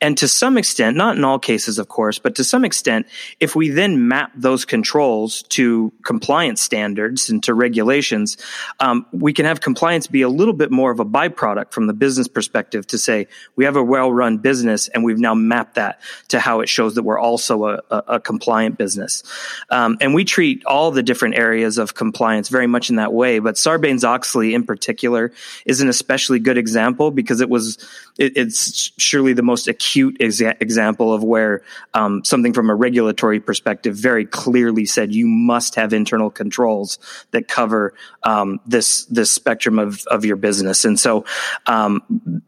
and 0.01 0.17
to 0.19 0.27
some 0.27 0.57
extent, 0.57 0.97
not 0.97 1.17
in 1.17 1.23
all 1.23 1.39
cases, 1.39 1.79
of 1.79 1.87
course, 1.87 2.19
but 2.19 2.35
to 2.35 2.43
some 2.43 2.63
extent, 2.63 3.07
if 3.39 3.55
we 3.55 3.69
then 3.69 4.07
map 4.07 4.31
those 4.35 4.65
controls 4.65 5.41
to 5.49 5.91
compliance 6.05 6.61
standards 6.61 7.29
and 7.29 7.41
to 7.43 7.55
regulations, 7.55 8.37
um, 8.79 9.05
we 9.11 9.33
can 9.33 9.45
have 9.45 9.59
compliance 9.59 9.78
compliance 9.79 10.07
be 10.07 10.23
a 10.23 10.27
little 10.27 10.53
bit 10.53 10.71
more 10.71 10.91
of 10.91 10.99
a 10.99 11.05
byproduct 11.05 11.71
from 11.71 11.87
the 11.87 11.93
business 11.93 12.27
perspective 12.27 12.85
to 12.85 12.97
say 12.97 13.27
we 13.55 13.63
have 13.63 13.77
a 13.77 13.83
well-run 13.83 14.37
business 14.37 14.89
and 14.89 15.05
we've 15.05 15.19
now 15.19 15.33
mapped 15.33 15.75
that 15.75 16.01
to 16.27 16.37
how 16.37 16.59
it 16.59 16.67
shows 16.67 16.95
that 16.95 17.03
we're 17.03 17.17
also 17.17 17.63
a, 17.63 17.81
a, 17.89 18.03
a 18.07 18.19
compliant 18.19 18.77
business. 18.77 19.23
Um, 19.69 19.97
and 20.01 20.13
we 20.13 20.25
treat 20.25 20.65
all 20.65 20.91
the 20.91 21.01
different 21.01 21.35
areas 21.35 21.77
of 21.77 21.95
compliance 21.95 22.49
very 22.49 22.67
much 22.67 22.89
in 22.89 22.97
that 22.97 23.13
way. 23.13 23.39
But 23.39 23.55
Sarbanes-Oxley 23.55 24.53
in 24.53 24.65
particular 24.65 25.31
is 25.65 25.79
an 25.79 25.87
especially 25.87 26.39
good 26.39 26.57
example 26.57 27.09
because 27.09 27.39
it 27.39 27.49
was 27.49 27.77
it, 28.17 28.35
it's 28.35 28.91
surely 28.97 29.31
the 29.31 29.43
most 29.43 29.69
acute 29.69 30.17
exa- 30.19 30.61
example 30.61 31.13
of 31.13 31.23
where 31.23 31.61
um, 31.93 32.21
something 32.25 32.51
from 32.51 32.69
a 32.69 32.75
regulatory 32.75 33.39
perspective 33.39 33.95
very 33.95 34.25
clearly 34.25 34.85
said 34.85 35.15
you 35.15 35.25
must 35.25 35.75
have 35.75 35.93
internal 35.93 36.29
controls 36.29 36.99
that 37.31 37.47
cover 37.47 37.93
um, 38.23 38.59
this 38.65 39.05
this 39.05 39.31
spectrum 39.31 39.68
of, 39.77 40.03
of 40.07 40.25
your 40.25 40.37
business. 40.37 40.85
And 40.85 40.99
so, 40.99 41.25
um, 41.67 42.01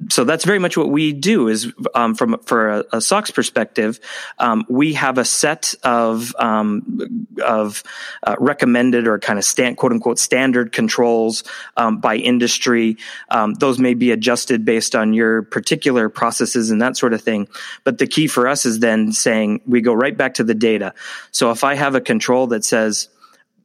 so 0.09 0.23
that's 0.23 0.45
very 0.45 0.59
much 0.59 0.77
what 0.77 0.89
we 0.89 1.13
do 1.13 1.49
is, 1.49 1.71
um, 1.93 2.15
from, 2.15 2.39
for 2.45 2.69
a, 2.69 2.85
a 2.93 3.01
SOX 3.01 3.29
perspective, 3.29 3.99
um, 4.39 4.65
we 4.69 4.93
have 4.93 5.17
a 5.17 5.25
set 5.25 5.75
of, 5.83 6.33
um, 6.39 7.27
of, 7.43 7.83
uh, 8.23 8.35
recommended 8.39 9.07
or 9.07 9.19
kind 9.19 9.37
of 9.37 9.45
stand, 9.45 9.77
quote 9.77 9.91
unquote, 9.91 10.17
standard 10.17 10.71
controls, 10.71 11.43
um, 11.77 11.99
by 11.99 12.15
industry. 12.15 12.97
Um, 13.29 13.53
those 13.53 13.77
may 13.77 13.93
be 13.93 14.11
adjusted 14.11 14.65
based 14.65 14.95
on 14.95 15.13
your 15.13 15.43
particular 15.43 16.09
processes 16.09 16.71
and 16.71 16.81
that 16.81 16.97
sort 16.97 17.13
of 17.13 17.21
thing. 17.21 17.47
But 17.83 17.97
the 17.97 18.07
key 18.07 18.27
for 18.27 18.47
us 18.47 18.65
is 18.65 18.79
then 18.79 19.11
saying 19.11 19.61
we 19.65 19.81
go 19.81 19.93
right 19.93 20.17
back 20.17 20.35
to 20.35 20.43
the 20.43 20.55
data. 20.55 20.93
So 21.31 21.51
if 21.51 21.63
I 21.63 21.75
have 21.75 21.95
a 21.95 22.01
control 22.01 22.47
that 22.47 22.63
says, 22.63 23.09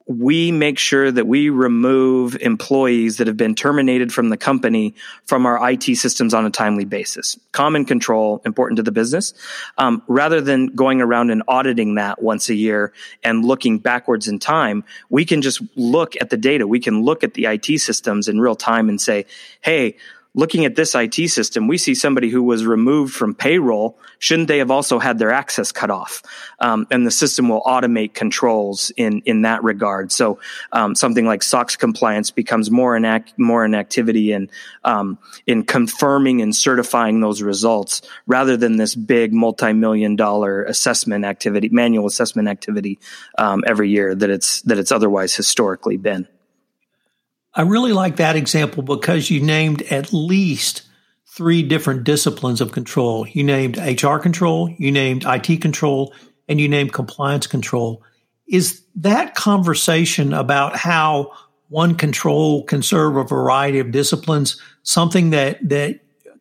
we 0.07 0.53
make 0.53 0.79
sure 0.79 1.11
that 1.11 1.27
we 1.27 1.51
remove 1.51 2.37
employees 2.41 3.17
that 3.17 3.27
have 3.27 3.37
been 3.37 3.57
terminated 3.57 4.13
from 4.13 4.29
the 4.29 4.37
company 4.37 4.95
from 5.25 5.47
our 5.47 5.71
IT 5.71 5.83
systems 5.97 6.33
on 6.33 6.47
a 6.47 6.51
timely 6.51 6.85
basis. 6.85 7.39
Common 7.51 7.85
control, 7.85 8.41
important 8.45 8.77
to 8.77 8.85
the 8.85 8.93
business, 8.93 9.35
um, 9.79 10.03
rather 10.07 10.41
than 10.41 10.69
going 10.69 11.01
around 11.01 11.31
and 11.31 11.43
auditing 11.49 11.97
that 11.97 12.23
once 12.23 12.49
a 12.49 12.55
year 12.55 12.93
and 13.25 13.45
looking 13.45 13.79
backwards 13.79 14.29
in 14.29 14.39
time. 14.39 14.85
We 15.11 15.25
can 15.25 15.43
just 15.43 15.61
look 15.75 16.15
at 16.21 16.31
the 16.31 16.37
data. 16.37 16.69
We 16.69 16.81
can 16.81 17.03
look 17.03 17.25
at 17.25 17.35
the 17.35 17.47
IT 17.47 17.81
systems 17.81 18.29
in 18.29 18.41
real 18.41 18.57
time 18.57 18.89
and 18.89 19.01
say, 19.01 19.27
"Hey, 19.61 19.97
looking 20.37 20.67
at 20.67 20.77
this 20.77 20.95
IT 20.95 21.15
system, 21.31 21.67
we 21.67 21.79
see 21.79 21.95
somebody 21.95 22.29
who 22.29 22.43
was 22.43 22.65
removed 22.65 23.15
from 23.15 23.35
payroll. 23.35 23.99
Shouldn't 24.21 24.49
they 24.49 24.59
have 24.59 24.71
also 24.71 24.99
had 25.01 25.19
their 25.19 25.33
access 25.33 25.73
cut 25.73 25.91
off? 25.91 26.23
Um, 26.61 26.87
and 26.91 27.05
the 27.05 27.11
system 27.11 27.49
will 27.49 27.63
automate 27.63 28.15
controls 28.15 28.93
in 28.97 29.23
in 29.25 29.43
that 29.43 29.65
regard. 29.65 30.13
So 30.13 30.39
um, 30.71 30.95
something 30.95 31.27
like 31.27 31.43
SOX 31.43 31.75
compliance 31.75 32.31
becomes 32.31 32.71
more 32.71 32.95
an 32.95 33.05
act, 33.05 33.35
more 33.39 33.65
an 33.65 33.75
activity 33.75 34.33
in 34.33 34.49
um, 34.85 35.19
in 35.47 35.65
confirming 35.65 36.43
and 36.43 36.55
certifying 36.55 37.21
those 37.21 37.43
results 37.43 38.03
rather 38.27 38.57
than 38.57 38.77
this 38.77 38.95
big 38.95 39.33
multi 39.33 39.73
million 39.73 40.15
dollar 40.15 40.63
assessment 40.65 41.25
activity, 41.25 41.71
manual 41.71 42.07
assessment 42.07 42.49
activity 42.49 42.99
um, 43.39 43.65
every 43.67 43.89
year 43.89 44.15
that 44.15 44.31
it's 44.31 44.61
that 44.63 44.79
it's 44.79 44.93
otherwise 44.93 45.35
historically 45.35 45.97
been. 45.97 46.29
I 47.57 47.63
really 47.63 47.93
like 47.93 48.17
that 48.17 48.37
example 48.37 48.83
because 48.83 49.31
you 49.31 49.41
named 49.41 49.81
at 49.83 50.13
least 50.13 50.83
three 51.27 51.63
different 51.63 52.05
disciplines 52.05 52.61
of 52.61 52.73
control. 52.73 53.27
You 53.27 53.45
named 53.45 53.79
HR 53.79 54.19
control, 54.19 54.75
you 54.79 54.93
named 54.93 55.25
IT 55.27 55.63
control, 55.63 56.15
and 56.49 56.61
you 56.61 56.69
named 56.69 56.93
compliance 56.93 57.47
control. 57.47 58.03
Is 58.47 58.83
that 58.97 59.35
conversation 59.35 60.35
about 60.35 60.77
how 60.77 61.33
one 61.69 61.95
control 61.95 62.63
can 62.65 62.83
serve 62.83 63.17
a 63.17 63.25
variety 63.25 63.79
of 63.79 63.91
disciplines 63.91 64.61
something 64.83 65.31
that 65.31 65.59
that 65.69 66.01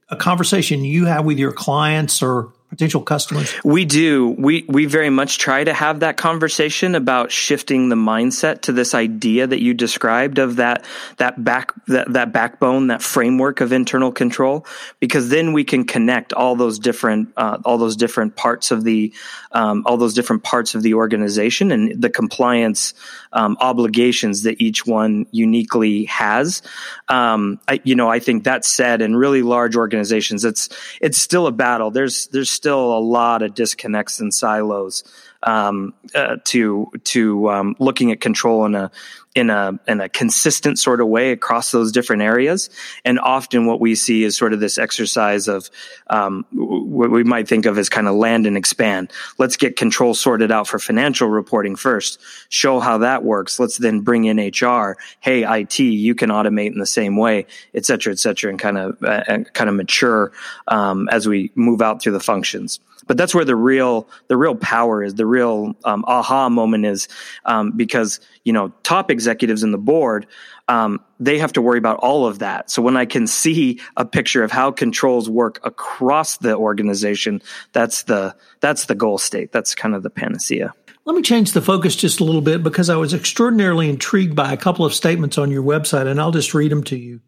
a 0.09 0.15
conversation 0.15 0.83
you 0.83 1.05
have 1.05 1.25
with 1.25 1.39
your 1.39 1.51
clients 1.51 2.21
or 2.21 2.53
potential 2.75 3.01
customers? 3.01 3.53
We 3.63 3.85
do. 3.85 4.35
We 4.37 4.65
we 4.67 4.85
very 4.85 5.09
much 5.09 5.37
try 5.37 5.63
to 5.63 5.73
have 5.73 6.01
that 6.01 6.17
conversation 6.17 6.93
about 6.93 7.31
shifting 7.31 7.89
the 7.89 7.95
mindset 7.95 8.61
to 8.63 8.73
this 8.73 8.93
idea 8.93 9.47
that 9.47 9.61
you 9.61 9.73
described 9.73 10.39
of 10.39 10.57
that 10.57 10.85
that 11.17 11.41
back 11.43 11.71
that, 11.87 12.11
that 12.13 12.33
backbone, 12.33 12.87
that 12.87 13.01
framework 13.01 13.61
of 13.61 13.71
internal 13.71 14.11
control, 14.11 14.65
because 14.99 15.29
then 15.29 15.53
we 15.53 15.63
can 15.63 15.85
connect 15.85 16.33
all 16.33 16.55
those 16.55 16.77
different 16.79 17.29
uh, 17.37 17.57
all 17.63 17.77
those 17.77 17.95
different 17.95 18.35
parts 18.35 18.71
of 18.71 18.83
the 18.83 19.13
um, 19.53 19.83
all 19.85 19.97
those 19.97 20.13
different 20.13 20.43
parts 20.43 20.75
of 20.75 20.83
the 20.83 20.95
organization 20.95 21.71
and 21.71 22.01
the 22.01 22.09
compliance 22.09 22.93
um, 23.31 23.55
obligations 23.59 24.43
that 24.43 24.59
each 24.61 24.85
one 24.85 25.25
uniquely 25.31 26.05
has. 26.05 26.61
Um, 27.07 27.59
I, 27.67 27.79
you 27.83 27.95
know, 27.95 28.09
I 28.09 28.19
think 28.19 28.43
that 28.43 28.65
said, 28.65 29.01
in 29.01 29.15
really 29.15 29.41
large 29.41 29.75
organizations, 29.75 30.43
it's 30.43 30.69
it's 30.99 31.17
still 31.17 31.47
a 31.47 31.51
battle. 31.51 31.91
There's 31.91 32.27
there's 32.27 32.49
still 32.65 32.97
a 32.97 32.99
lot 32.99 33.43
of 33.43 33.53
disconnects 33.53 34.19
and 34.19 34.33
silos 34.33 35.03
um, 35.45 35.93
uh, 36.13 36.37
to 36.45 36.91
to 37.05 37.49
um, 37.49 37.75
looking 37.79 38.11
at 38.11 38.19
control 38.19 38.65
in 38.65 38.75
a 38.75 38.91
in 39.35 39.49
a 39.49 39.77
in 39.87 40.01
a 40.01 40.09
consistent 40.09 40.79
sort 40.79 41.01
of 41.01 41.07
way 41.07 41.31
across 41.31 41.71
those 41.71 41.91
different 41.91 42.23
areas. 42.23 42.69
And 43.03 43.19
often, 43.19 43.65
what 43.67 43.79
we 43.79 43.93
see 43.95 44.23
is 44.23 44.35
sort 44.35 44.53
of 44.53 44.59
this 44.59 44.77
exercise 44.77 45.47
of 45.47 45.69
um, 46.07 46.45
what 46.51 47.11
we 47.11 47.23
might 47.23 47.47
think 47.47 47.65
of 47.65 47.77
as 47.77 47.89
kind 47.89 48.07
of 48.07 48.15
land 48.15 48.47
and 48.47 48.57
expand. 48.57 49.11
Let's 49.37 49.55
get 49.57 49.75
control 49.75 50.15
sorted 50.15 50.51
out 50.51 50.67
for 50.67 50.79
financial 50.79 51.27
reporting 51.27 51.75
first. 51.75 52.19
Show 52.49 52.79
how 52.79 52.99
that 52.99 53.23
works. 53.23 53.59
Let's 53.59 53.77
then 53.77 54.01
bring 54.01 54.25
in 54.25 54.37
HR. 54.37 54.97
Hey, 55.19 55.43
IT, 55.43 55.79
you 55.79 56.15
can 56.15 56.31
automate 56.31 56.71
in 56.71 56.79
the 56.79 56.85
same 56.85 57.17
way, 57.17 57.45
et 57.73 57.85
cetera, 57.85 58.13
et 58.13 58.19
cetera, 58.19 58.49
and 58.49 58.59
kind 58.59 58.77
of 58.77 59.03
uh, 59.03 59.43
kind 59.53 59.69
of 59.69 59.75
mature 59.75 60.31
um, 60.67 61.07
as 61.09 61.27
we 61.27 61.51
move 61.55 61.81
out 61.81 62.01
through 62.01 62.13
the 62.13 62.19
functions 62.19 62.79
but 63.07 63.17
that's 63.17 63.35
where 63.35 63.45
the 63.45 63.55
real 63.55 64.07
the 64.27 64.37
real 64.37 64.55
power 64.55 65.03
is 65.03 65.15
the 65.15 65.25
real 65.25 65.75
um, 65.83 66.03
aha 66.07 66.49
moment 66.49 66.85
is 66.85 67.07
um, 67.45 67.71
because 67.71 68.19
you 68.43 68.53
know 68.53 68.69
top 68.83 69.11
executives 69.11 69.63
in 69.63 69.71
the 69.71 69.77
board 69.77 70.27
um, 70.67 70.99
they 71.19 71.37
have 71.37 71.53
to 71.53 71.61
worry 71.61 71.77
about 71.77 71.97
all 71.97 72.25
of 72.25 72.39
that. 72.39 72.69
So 72.69 72.81
when 72.81 72.97
i 72.97 73.05
can 73.05 73.27
see 73.27 73.79
a 73.97 74.05
picture 74.05 74.43
of 74.43 74.51
how 74.51 74.71
controls 74.71 75.29
work 75.29 75.59
across 75.63 76.37
the 76.37 76.55
organization 76.55 77.41
that's 77.71 78.03
the 78.03 78.35
that's 78.59 78.85
the 78.85 78.95
goal 78.95 79.17
state. 79.17 79.51
That's 79.51 79.75
kind 79.75 79.95
of 79.95 80.03
the 80.03 80.09
panacea. 80.09 80.73
Let 81.05 81.15
me 81.15 81.21
change 81.21 81.51
the 81.51 81.61
focus 81.61 81.95
just 81.95 82.19
a 82.19 82.23
little 82.23 82.41
bit 82.41 82.63
because 82.63 82.89
i 82.89 82.95
was 82.95 83.13
extraordinarily 83.13 83.89
intrigued 83.89 84.35
by 84.35 84.51
a 84.51 84.57
couple 84.57 84.85
of 84.85 84.93
statements 84.93 85.37
on 85.37 85.51
your 85.51 85.63
website 85.63 86.07
and 86.07 86.19
i'll 86.19 86.31
just 86.31 86.53
read 86.53 86.71
them 86.71 86.83
to 86.85 86.97
you. 86.97 87.21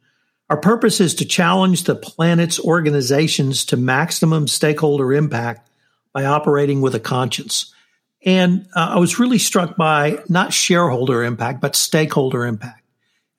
Our 0.50 0.58
purpose 0.58 1.02
is 1.02 1.14
to 1.16 1.26
challenge 1.26 1.84
the 1.84 1.96
planet's 1.96 2.58
organizations 2.60 3.66
to 3.66 3.78
maximum 3.78 4.48
stakeholder 4.48 5.12
impact 5.12 5.67
by 6.14 6.26
operating 6.26 6.82
with 6.82 6.96
a 6.96 7.00
conscience. 7.00 7.74
And 8.26 8.68
uh, 8.76 8.94
I 8.96 9.00
was 9.00 9.20
really 9.20 9.38
struck 9.38 9.78
by 9.78 10.24
not 10.28 10.54
shareholder 10.54 11.24
impact, 11.24 11.62
but 11.62 11.76
stakeholder 11.76 12.46
impact. 12.46 12.84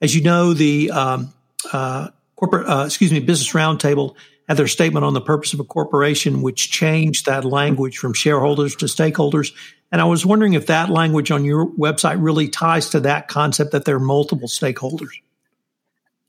As 0.01 0.15
you 0.15 0.23
know, 0.23 0.55
the 0.55 0.91
um, 0.91 1.35
uh, 1.73 2.09
corporate, 2.37 2.69
uh, 2.69 2.85
excuse 2.87 3.13
me, 3.13 3.21
Business 3.21 3.53
Roundtable 3.53 4.15
had 4.47 4.57
their 4.57 4.69
statement 4.69 5.05
on 5.05 5.13
the 5.13 5.21
purpose 5.21 5.53
of 5.53 5.61
a 5.61 5.65
corporation, 5.65 6.41
which 6.41 6.71
changed 6.71 7.27
that 7.27 7.45
language 7.45 7.99
from 7.99 8.15
shareholders 8.15 8.75
to 8.77 8.87
stakeholders. 8.87 9.53
And 9.93 10.01
I 10.01 10.05
was 10.05 10.25
wondering 10.25 10.55
if 10.55 10.67
that 10.67 10.89
language 10.89 11.31
on 11.31 11.45
your 11.45 11.67
website 11.67 12.23
really 12.23 12.49
ties 12.49 12.91
to 12.91 13.01
that 13.01 13.29
concept 13.29 13.73
that 13.73 13.85
there 13.85 13.97
are 13.97 14.01
multiple 14.01 14.49
stakeholders. 14.49 15.11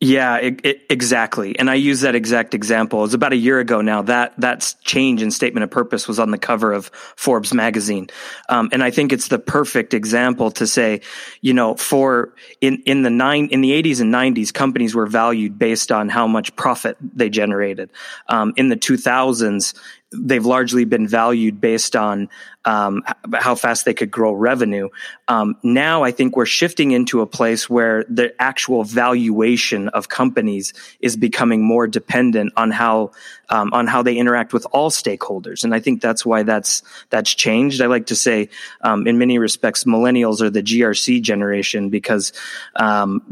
Yeah, 0.01 0.37
it, 0.37 0.61
it, 0.65 0.81
exactly. 0.89 1.59
And 1.59 1.69
I 1.69 1.73
use 1.73 2.01
that 2.01 2.15
exact 2.15 2.53
example. 2.53 2.99
It 2.99 3.01
was 3.01 3.13
about 3.13 3.33
a 3.33 3.37
year 3.37 3.59
ago 3.59 3.81
now. 3.81 4.01
That 4.03 4.33
that 4.39 4.73
change 4.81 5.21
in 5.21 5.29
statement 5.29 5.65
of 5.65 5.71
purpose 5.71 6.07
was 6.07 6.19
on 6.19 6.31
the 6.31 6.37
cover 6.37 6.71
of 6.71 6.85
Forbes 7.17 7.53
magazine, 7.53 8.07
um, 8.47 8.69
and 8.71 8.81
I 8.81 8.91
think 8.91 9.11
it's 9.11 9.27
the 9.27 9.39
perfect 9.39 9.93
example 9.93 10.51
to 10.51 10.67
say, 10.67 11.01
you 11.41 11.53
know, 11.53 11.75
for 11.75 12.33
in 12.61 12.81
in 12.85 13.01
the 13.01 13.09
nine 13.09 13.49
in 13.51 13.59
the 13.59 13.73
eighties 13.73 13.99
and 13.99 14.09
nineties, 14.09 14.53
companies 14.53 14.95
were 14.95 15.05
valued 15.05 15.59
based 15.59 15.91
on 15.91 16.07
how 16.07 16.27
much 16.27 16.55
profit 16.55 16.95
they 17.01 17.29
generated. 17.29 17.89
Um, 18.29 18.53
in 18.55 18.69
the 18.69 18.77
two 18.77 18.95
thousands, 18.95 19.73
they've 20.13 20.45
largely 20.45 20.85
been 20.85 21.09
valued 21.09 21.59
based 21.59 21.97
on 21.97 22.29
um, 22.69 23.03
how 23.33 23.55
fast 23.55 23.85
they 23.85 23.95
could 23.95 24.11
grow 24.11 24.31
revenue. 24.31 24.89
Um, 25.27 25.55
now, 25.63 26.03
I 26.03 26.11
think 26.11 26.37
we're 26.37 26.45
shifting 26.45 26.91
into 26.91 27.21
a 27.21 27.25
place 27.25 27.67
where 27.67 28.05
the 28.07 28.39
actual 28.39 28.83
valuation 28.83 29.89
of 29.89 30.07
companies 30.07 30.73
is 30.99 31.17
becoming 31.17 31.63
more 31.63 31.87
dependent 31.87 32.53
on 32.55 32.69
how 32.69 33.11
um, 33.51 33.73
on 33.73 33.87
how 33.87 34.03
they 34.03 34.15
interact 34.15 34.53
with 34.53 34.67
all 34.71 34.91
stakeholders, 34.91 35.63
and 35.63 35.73
I 35.73 35.79
think 35.79 36.01
that's 36.01 36.23
why 36.23 36.43
that's 36.43 36.83
that's 37.09 37.33
changed. 37.33 37.81
I 37.81 37.87
like 37.87 38.05
to 38.07 38.15
say, 38.15 38.49
um, 38.81 39.07
in 39.07 39.17
many 39.17 39.39
respects, 39.39 39.85
millennials 39.85 40.39
are 40.41 40.51
the 40.51 40.61
GRC 40.61 41.23
generation 41.23 41.89
because 41.89 42.31
um, 42.75 43.23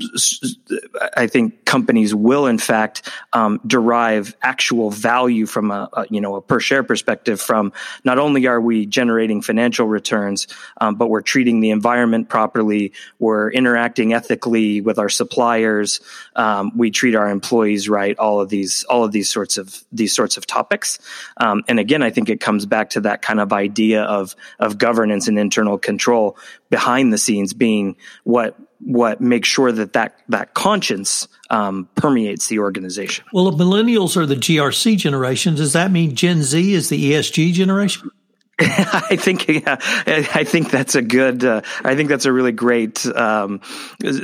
I 1.15 1.27
think 1.27 1.65
companies 1.65 2.15
will, 2.15 2.47
in 2.47 2.57
fact, 2.57 3.07
um, 3.33 3.61
derive 3.67 4.35
actual 4.41 4.89
value 4.89 5.45
from 5.45 5.69
a, 5.69 5.87
a 5.93 6.05
you 6.09 6.21
know 6.21 6.35
a 6.35 6.41
per 6.41 6.59
share 6.59 6.83
perspective 6.83 7.39
from 7.39 7.71
not 8.03 8.17
only 8.17 8.47
are 8.47 8.59
we 8.59 8.87
generating 8.87 9.26
financial 9.41 9.87
returns, 9.87 10.47
um, 10.79 10.95
but 10.95 11.07
we're 11.09 11.21
treating 11.21 11.59
the 11.59 11.69
environment 11.69 12.29
properly, 12.29 12.93
we're 13.19 13.51
interacting 13.51 14.13
ethically 14.13 14.81
with 14.81 14.97
our 14.99 15.09
suppliers, 15.09 15.99
um, 16.35 16.71
we 16.75 16.91
treat 16.91 17.15
our 17.15 17.29
employees 17.29 17.89
right. 17.89 18.17
All 18.17 18.39
of 18.39 18.49
these, 18.49 18.83
all 18.85 19.03
of 19.03 19.11
these 19.11 19.29
sorts 19.29 19.57
of 19.57 19.83
these 19.91 20.15
sorts 20.15 20.37
of 20.37 20.45
topics. 20.45 20.99
Um, 21.37 21.63
and 21.67 21.79
again, 21.79 22.03
I 22.03 22.09
think 22.09 22.29
it 22.29 22.39
comes 22.39 22.65
back 22.65 22.91
to 22.91 23.01
that 23.01 23.21
kind 23.21 23.39
of 23.39 23.53
idea 23.53 24.03
of 24.03 24.35
of 24.59 24.77
governance 24.77 25.27
and 25.27 25.37
internal 25.37 25.77
control 25.77 26.37
behind 26.69 27.11
the 27.13 27.17
scenes 27.17 27.53
being 27.53 27.95
what 28.23 28.57
what 28.79 29.21
makes 29.21 29.47
sure 29.47 29.71
that 29.71 29.93
that 29.93 30.19
that 30.29 30.53
conscience 30.53 31.27
um, 31.49 31.89
permeates 31.95 32.47
the 32.47 32.59
organization. 32.59 33.25
Well, 33.33 33.47
if 33.47 33.55
millennials 33.55 34.17
are 34.17 34.25
the 34.25 34.35
GRC 34.35 34.97
generation, 34.97 35.55
does 35.55 35.73
that 35.73 35.91
mean 35.91 36.15
Gen 36.15 36.43
Z 36.43 36.73
is 36.73 36.89
the 36.89 37.13
ESG 37.13 37.53
generation? 37.53 38.11
I 38.59 39.17
think 39.17 39.47
yeah, 39.47 39.77
I 40.07 40.43
think 40.43 40.71
that's 40.71 40.95
a 40.95 41.03
good. 41.03 41.45
Uh, 41.45 41.61
I 41.83 41.95
think 41.95 42.09
that's 42.09 42.25
a 42.25 42.33
really 42.33 42.51
great 42.51 43.05
um, 43.05 43.61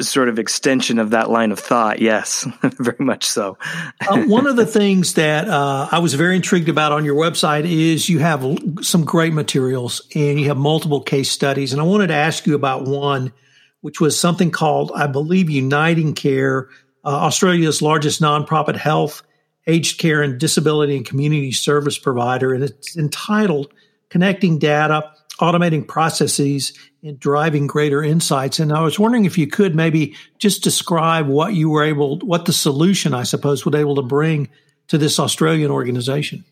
sort 0.02 0.28
of 0.28 0.40
extension 0.40 0.98
of 0.98 1.12
that 1.12 1.30
line 1.30 1.52
of 1.52 1.60
thought. 1.60 2.00
Yes, 2.00 2.48
very 2.64 2.98
much 3.06 3.26
so. 3.26 3.60
uh, 4.08 4.24
one 4.24 4.48
of 4.48 4.56
the 4.56 4.66
things 4.66 5.14
that 5.14 5.48
uh, 5.48 5.88
I 5.92 6.00
was 6.00 6.16
very 6.16 6.36
intrigued 6.36 6.68
about 6.68 6.92
on 6.92 7.06
your 7.06 7.14
website 7.14 7.66
is 7.66 8.10
you 8.10 8.18
have 8.20 8.44
some 8.82 9.06
great 9.06 9.34
materials 9.34 10.02
and 10.16 10.40
you 10.40 10.48
have 10.48 10.58
multiple 10.58 11.02
case 11.02 11.30
studies. 11.30 11.72
And 11.72 11.80
I 11.80 11.86
wanted 11.86 12.08
to 12.08 12.16
ask 12.16 12.48
you 12.48 12.56
about 12.56 12.86
one, 12.86 13.34
which 13.82 14.02
was 14.02 14.20
something 14.20 14.50
called, 14.50 14.92
I 14.96 15.06
believe, 15.06 15.52
Uniting 15.52 16.16
Care, 16.16 16.70
uh, 17.06 17.10
Australia's 17.10 17.84
largest 17.84 18.20
nonprofit 18.20 18.78
health, 18.78 19.22
aged 19.68 20.00
care, 20.00 20.24
and 20.24 20.40
disability 20.40 20.98
and 20.98 21.06
community 21.06 21.52
service 21.52 22.00
provider, 22.00 22.52
and 22.52 22.64
it's 22.64 22.98
entitled 22.98 23.72
connecting 24.14 24.60
data, 24.60 25.12
automating 25.42 25.88
processes, 25.88 26.72
and 27.02 27.20
driving 27.20 27.66
greater 27.66 28.04
insights. 28.04 28.60
And 28.60 28.72
I 28.72 28.82
was 28.82 29.00
wondering 29.00 29.26
if 29.26 29.40
you 29.40 29.48
could 29.48 29.76
maybe 29.76 30.16
just 30.38 30.64
describe 30.64 31.26
what 31.26 31.56
you 31.56 31.72
were 31.72 31.84
able, 31.84 32.20
what 32.20 32.46
the 32.46 32.54
solution, 32.54 33.16
I 33.16 33.24
suppose, 33.24 33.66
would 33.66 33.74
able 33.74 33.96
to 33.96 34.04
bring 34.04 34.50
to 34.90 35.00
this 35.00 35.18
Australian 35.20 35.72
organization. 35.72 36.46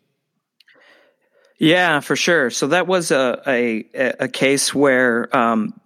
Yeah, 1.60 2.00
for 2.00 2.16
sure. 2.16 2.50
So 2.50 2.70
that 2.70 2.88
was 2.88 3.12
a 3.12 3.40
a, 3.46 3.86
a 4.22 4.28
case 4.28 4.74
where 4.74 5.30
um, 5.38 5.80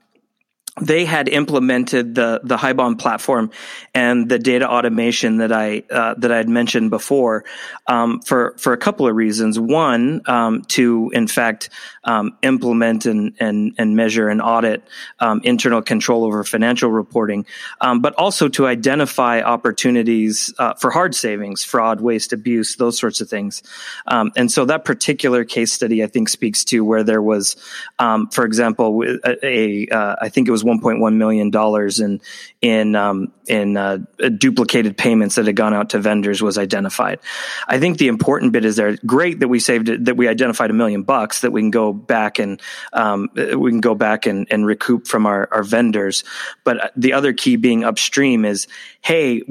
they 0.81 1.05
had 1.05 1.29
implemented 1.29 2.15
the 2.15 2.41
the 2.43 2.57
HighBond 2.57 2.99
platform 2.99 3.51
and 3.93 4.27
the 4.27 4.37
data 4.37 4.69
automation 4.69 5.37
that 5.37 5.53
I 5.53 5.83
uh, 5.89 6.15
that 6.17 6.31
I 6.33 6.37
had 6.37 6.49
mentioned 6.49 6.89
before 6.89 7.45
um, 7.87 8.19
for 8.19 8.55
for 8.57 8.73
a 8.73 8.77
couple 8.77 9.07
of 9.07 9.15
reasons. 9.15 9.57
One, 9.57 10.21
um, 10.25 10.63
to 10.69 11.11
in 11.13 11.27
fact 11.27 11.69
um, 12.03 12.37
implement 12.41 13.05
and 13.05 13.35
and 13.39 13.73
and 13.77 13.95
measure 13.95 14.27
and 14.27 14.41
audit 14.41 14.83
um, 15.19 15.39
internal 15.45 15.81
control 15.81 16.25
over 16.25 16.43
financial 16.43 16.91
reporting, 16.91 17.45
um, 17.79 18.01
but 18.01 18.13
also 18.15 18.49
to 18.49 18.67
identify 18.67 19.41
opportunities 19.41 20.53
uh, 20.59 20.73
for 20.73 20.91
hard 20.91 21.15
savings, 21.15 21.63
fraud, 21.63 22.01
waste, 22.01 22.33
abuse, 22.33 22.75
those 22.75 22.99
sorts 22.99 23.21
of 23.21 23.29
things. 23.29 23.63
Um, 24.07 24.33
and 24.35 24.51
so 24.51 24.65
that 24.65 24.83
particular 24.83 25.45
case 25.45 25.71
study, 25.71 26.03
I 26.03 26.07
think, 26.07 26.27
speaks 26.27 26.65
to 26.65 26.83
where 26.83 27.03
there 27.03 27.21
was, 27.21 27.55
for 27.97 28.43
example, 28.43 29.01
a, 29.41 29.87
uh, 29.87 30.15
I 30.21 30.27
think 30.27 30.49
it 30.49 30.51
was 30.51 30.64
1.1 30.65 31.15
million 31.15 31.49
dollars 31.49 31.99
in 31.99 32.21
in 32.61 32.95
um, 32.95 33.31
in 33.47 33.77
uh, 33.77 33.99
duplicated 34.37 34.97
payments 34.97 35.35
that 35.35 35.45
had 35.45 35.55
gone 35.55 35.73
out 35.73 35.91
to 35.91 35.99
vendors 35.99 36.41
was 36.41 36.57
identified. 36.57 37.19
I 37.67 37.79
think 37.79 37.97
the 37.97 38.07
important 38.07 38.51
bit 38.51 38.65
is 38.65 38.75
there. 38.75 38.97
Great 39.05 39.39
that 39.39 39.47
we 39.47 39.59
saved 39.59 40.05
that 40.05 40.17
we 40.17 40.27
identified 40.27 40.71
a 40.71 40.73
million 40.73 41.03
bucks 41.03 41.41
that 41.41 41.51
we 41.51 41.61
can 41.61 41.71
go 41.71 41.93
back 41.93 42.39
and 42.39 42.61
um, 42.93 43.29
we 43.35 43.71
can 43.71 43.81
go 43.81 43.95
back 43.95 44.25
and, 44.25 44.47
and 44.49 44.65
recoup 44.65 45.07
from 45.07 45.25
our, 45.25 45.47
our 45.51 45.63
vendors. 45.63 46.23
But 46.63 46.91
the 46.95 47.13
other 47.13 47.33
key 47.33 47.55
being 47.55 47.83
upstream 47.83 48.45
is, 48.45 48.67
hey, 49.01 49.41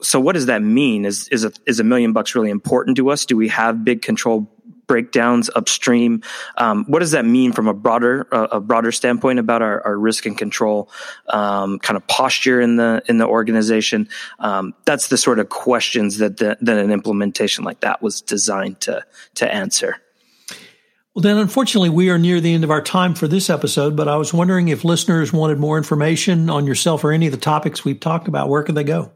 so 0.00 0.20
what 0.20 0.32
does 0.32 0.46
that 0.46 0.62
mean? 0.62 1.04
Is 1.04 1.28
is 1.28 1.44
a 1.44 1.52
is 1.66 1.80
a 1.80 1.84
million 1.84 2.12
bucks 2.12 2.34
really 2.34 2.50
important 2.50 2.96
to 2.96 3.10
us? 3.10 3.24
Do 3.24 3.36
we 3.36 3.48
have 3.48 3.84
big 3.84 4.02
control 4.02 4.50
breakdowns 4.86 5.50
upstream. 5.54 6.22
Um, 6.58 6.84
what 6.86 7.00
does 7.00 7.12
that 7.12 7.24
mean 7.24 7.52
from 7.52 7.68
a 7.68 7.74
broader 7.74 8.26
uh, 8.32 8.48
a 8.52 8.60
broader 8.60 8.92
standpoint 8.92 9.38
about 9.38 9.62
our, 9.62 9.84
our 9.84 9.98
risk 9.98 10.26
and 10.26 10.36
control 10.36 10.90
um, 11.28 11.78
kind 11.78 11.96
of 11.96 12.06
posture 12.06 12.60
in 12.60 12.76
the 12.76 13.02
in 13.08 13.18
the 13.18 13.26
organization? 13.26 14.08
Um, 14.38 14.74
that's 14.84 15.08
the 15.08 15.16
sort 15.16 15.38
of 15.38 15.48
questions 15.48 16.18
that 16.18 16.36
the, 16.36 16.56
that 16.60 16.78
an 16.78 16.90
implementation 16.90 17.64
like 17.64 17.80
that 17.80 18.02
was 18.02 18.20
designed 18.20 18.80
to 18.82 19.04
to 19.34 19.52
answer. 19.52 19.96
Well, 21.14 21.22
then, 21.22 21.38
unfortunately, 21.38 21.90
we 21.90 22.10
are 22.10 22.18
near 22.18 22.40
the 22.40 22.52
end 22.52 22.64
of 22.64 22.72
our 22.72 22.82
time 22.82 23.14
for 23.14 23.28
this 23.28 23.48
episode, 23.48 23.94
but 23.94 24.08
I 24.08 24.16
was 24.16 24.34
wondering 24.34 24.66
if 24.66 24.84
listeners 24.84 25.32
wanted 25.32 25.58
more 25.58 25.78
information 25.78 26.50
on 26.50 26.66
yourself 26.66 27.04
or 27.04 27.12
any 27.12 27.26
of 27.26 27.32
the 27.32 27.38
topics 27.38 27.84
we've 27.84 28.00
talked 28.00 28.26
about, 28.26 28.48
where 28.48 28.64
could 28.64 28.74
they 28.74 28.82
go? 28.82 29.12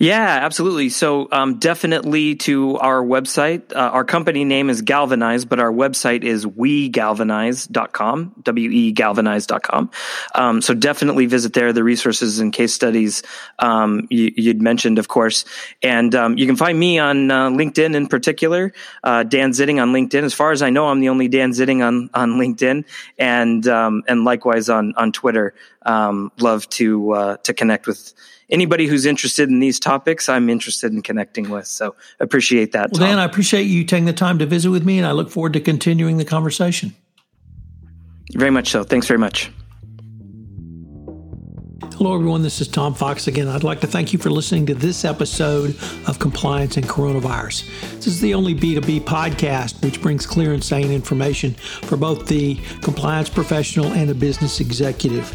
Yeah, 0.00 0.38
absolutely. 0.42 0.90
So 0.90 1.26
um, 1.32 1.58
definitely 1.58 2.36
to 2.36 2.78
our 2.78 3.02
website. 3.02 3.72
Uh, 3.72 3.80
our 3.80 4.04
company 4.04 4.44
name 4.44 4.70
is 4.70 4.82
Galvanize, 4.82 5.44
but 5.44 5.58
our 5.58 5.72
website 5.72 6.22
is 6.22 6.46
wegalvanize.com, 6.46 8.34
W-E 8.44 8.92
galvanize.com. 8.92 9.90
Um, 10.36 10.62
so 10.62 10.74
definitely 10.74 11.26
visit 11.26 11.52
there. 11.52 11.72
The 11.72 11.82
resources 11.82 12.38
and 12.38 12.52
case 12.52 12.72
studies 12.72 13.24
um, 13.58 14.06
you, 14.08 14.32
would 14.46 14.62
mentioned, 14.62 15.00
of 15.00 15.08
course. 15.08 15.44
And 15.82 16.14
um, 16.14 16.38
you 16.38 16.46
can 16.46 16.54
find 16.54 16.78
me 16.78 17.00
on 17.00 17.28
uh, 17.32 17.50
LinkedIn 17.50 17.96
in 17.96 18.06
particular, 18.06 18.72
uh, 19.02 19.24
Dan 19.24 19.50
Zitting 19.50 19.82
on 19.82 19.92
LinkedIn. 19.92 20.22
As 20.22 20.32
far 20.32 20.52
as 20.52 20.62
I 20.62 20.70
know, 20.70 20.86
I'm 20.86 21.00
the 21.00 21.08
only 21.08 21.26
Dan 21.26 21.50
Zitting 21.50 21.84
on, 21.84 22.08
on 22.14 22.34
LinkedIn 22.34 22.84
and, 23.18 23.66
um, 23.66 24.04
and 24.06 24.24
likewise 24.24 24.68
on, 24.68 24.94
on 24.96 25.10
Twitter. 25.10 25.54
Um, 25.82 26.32
love 26.38 26.68
to, 26.70 27.12
uh, 27.12 27.36
to 27.38 27.54
connect 27.54 27.86
with 27.86 28.12
anybody 28.50 28.86
who's 28.86 29.06
interested 29.06 29.48
in 29.48 29.60
these 29.60 29.78
topics, 29.78 30.28
I'm 30.28 30.48
interested 30.48 30.92
in 30.92 31.02
connecting 31.02 31.50
with. 31.50 31.66
So 31.66 31.94
appreciate 32.20 32.72
that. 32.72 32.90
Well, 32.92 33.00
Tom. 33.00 33.08
Dan, 33.08 33.18
I 33.18 33.24
appreciate 33.24 33.64
you 33.64 33.84
taking 33.84 34.06
the 34.06 34.12
time 34.12 34.38
to 34.38 34.46
visit 34.46 34.70
with 34.70 34.84
me, 34.84 34.98
and 34.98 35.06
I 35.06 35.12
look 35.12 35.30
forward 35.30 35.52
to 35.54 35.60
continuing 35.60 36.16
the 36.16 36.24
conversation. 36.24 36.94
Very 38.34 38.50
much 38.50 38.68
so. 38.70 38.84
Thanks 38.84 39.06
very 39.06 39.18
much. 39.18 39.50
Hello, 41.98 42.14
everyone. 42.14 42.42
This 42.42 42.60
is 42.60 42.68
Tom 42.68 42.94
Fox 42.94 43.26
again. 43.26 43.48
I'd 43.48 43.64
like 43.64 43.80
to 43.80 43.88
thank 43.88 44.12
you 44.12 44.20
for 44.20 44.30
listening 44.30 44.66
to 44.66 44.74
this 44.74 45.04
episode 45.04 45.70
of 46.06 46.20
Compliance 46.20 46.76
and 46.76 46.86
Coronavirus. 46.86 47.68
This 47.96 48.06
is 48.06 48.20
the 48.20 48.34
only 48.34 48.54
B2B 48.54 49.00
podcast 49.00 49.82
which 49.82 50.00
brings 50.00 50.24
clear 50.24 50.52
and 50.52 50.62
sane 50.62 50.92
information 50.92 51.54
for 51.54 51.96
both 51.96 52.28
the 52.28 52.54
compliance 52.82 53.28
professional 53.28 53.86
and 53.86 54.08
the 54.08 54.14
business 54.14 54.60
executive. 54.60 55.32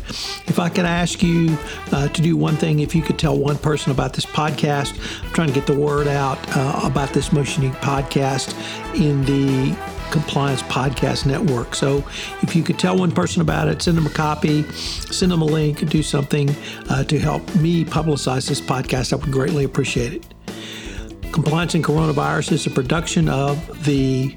If 0.47 0.57
I 0.57 0.69
could 0.69 0.85
ask 0.85 1.21
you 1.21 1.57
uh, 1.91 2.07
to 2.07 2.21
do 2.21 2.37
one 2.37 2.55
thing, 2.55 2.79
if 2.79 2.95
you 2.95 3.01
could 3.01 3.19
tell 3.19 3.37
one 3.37 3.57
person 3.57 3.91
about 3.91 4.13
this 4.13 4.25
podcast, 4.25 4.93
I'm 5.21 5.33
trying 5.33 5.49
to 5.49 5.53
get 5.53 5.67
the 5.67 5.77
word 5.77 6.07
out 6.07 6.39
uh, 6.55 6.79
about 6.85 7.09
this 7.09 7.33
most 7.33 7.57
unique 7.57 7.73
podcast 7.81 8.55
in 8.95 9.25
the 9.25 9.92
Compliance 10.13 10.61
Podcast 10.61 11.25
Network. 11.25 11.73
So 11.73 11.97
if 12.43 12.55
you 12.55 12.61
could 12.61 12.77
tell 12.77 12.97
one 12.97 13.11
person 13.11 13.41
about 13.41 13.67
it, 13.67 13.81
send 13.81 13.97
them 13.97 14.05
a 14.05 14.11
copy, 14.11 14.61
send 14.71 15.31
them 15.31 15.41
a 15.41 15.45
link, 15.45 15.89
do 15.89 16.03
something 16.03 16.55
uh, 16.89 17.03
to 17.05 17.19
help 17.19 17.43
me 17.55 17.83
publicize 17.83 18.47
this 18.47 18.61
podcast, 18.61 19.11
I 19.11 19.15
would 19.15 19.31
greatly 19.31 19.63
appreciate 19.63 20.13
it. 20.13 21.33
Compliance 21.33 21.73
and 21.73 21.83
Coronavirus 21.83 22.51
is 22.51 22.67
a 22.67 22.69
production 22.69 23.27
of 23.27 23.83
the 23.85 24.35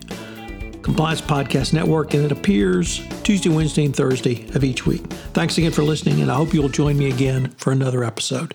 Compliance 0.83 1.21
Podcast 1.21 1.75
Network, 1.75 2.15
and 2.15 2.25
it 2.25 2.33
appears 2.33 3.03
Tuesday, 3.23 3.51
Wednesday, 3.51 3.85
and 3.85 3.95
Thursday 3.95 4.49
of 4.55 4.65
each 4.65 4.87
week. 4.87 5.03
Thanks 5.35 5.59
again 5.59 5.73
for 5.73 5.83
listening, 5.83 6.23
and 6.23 6.33
I 6.33 6.37
hope 6.37 6.55
you'll 6.55 6.71
join 6.71 6.97
me 6.97 7.11
again 7.11 7.51
for 7.59 7.71
another 7.71 8.03
episode. 8.03 8.55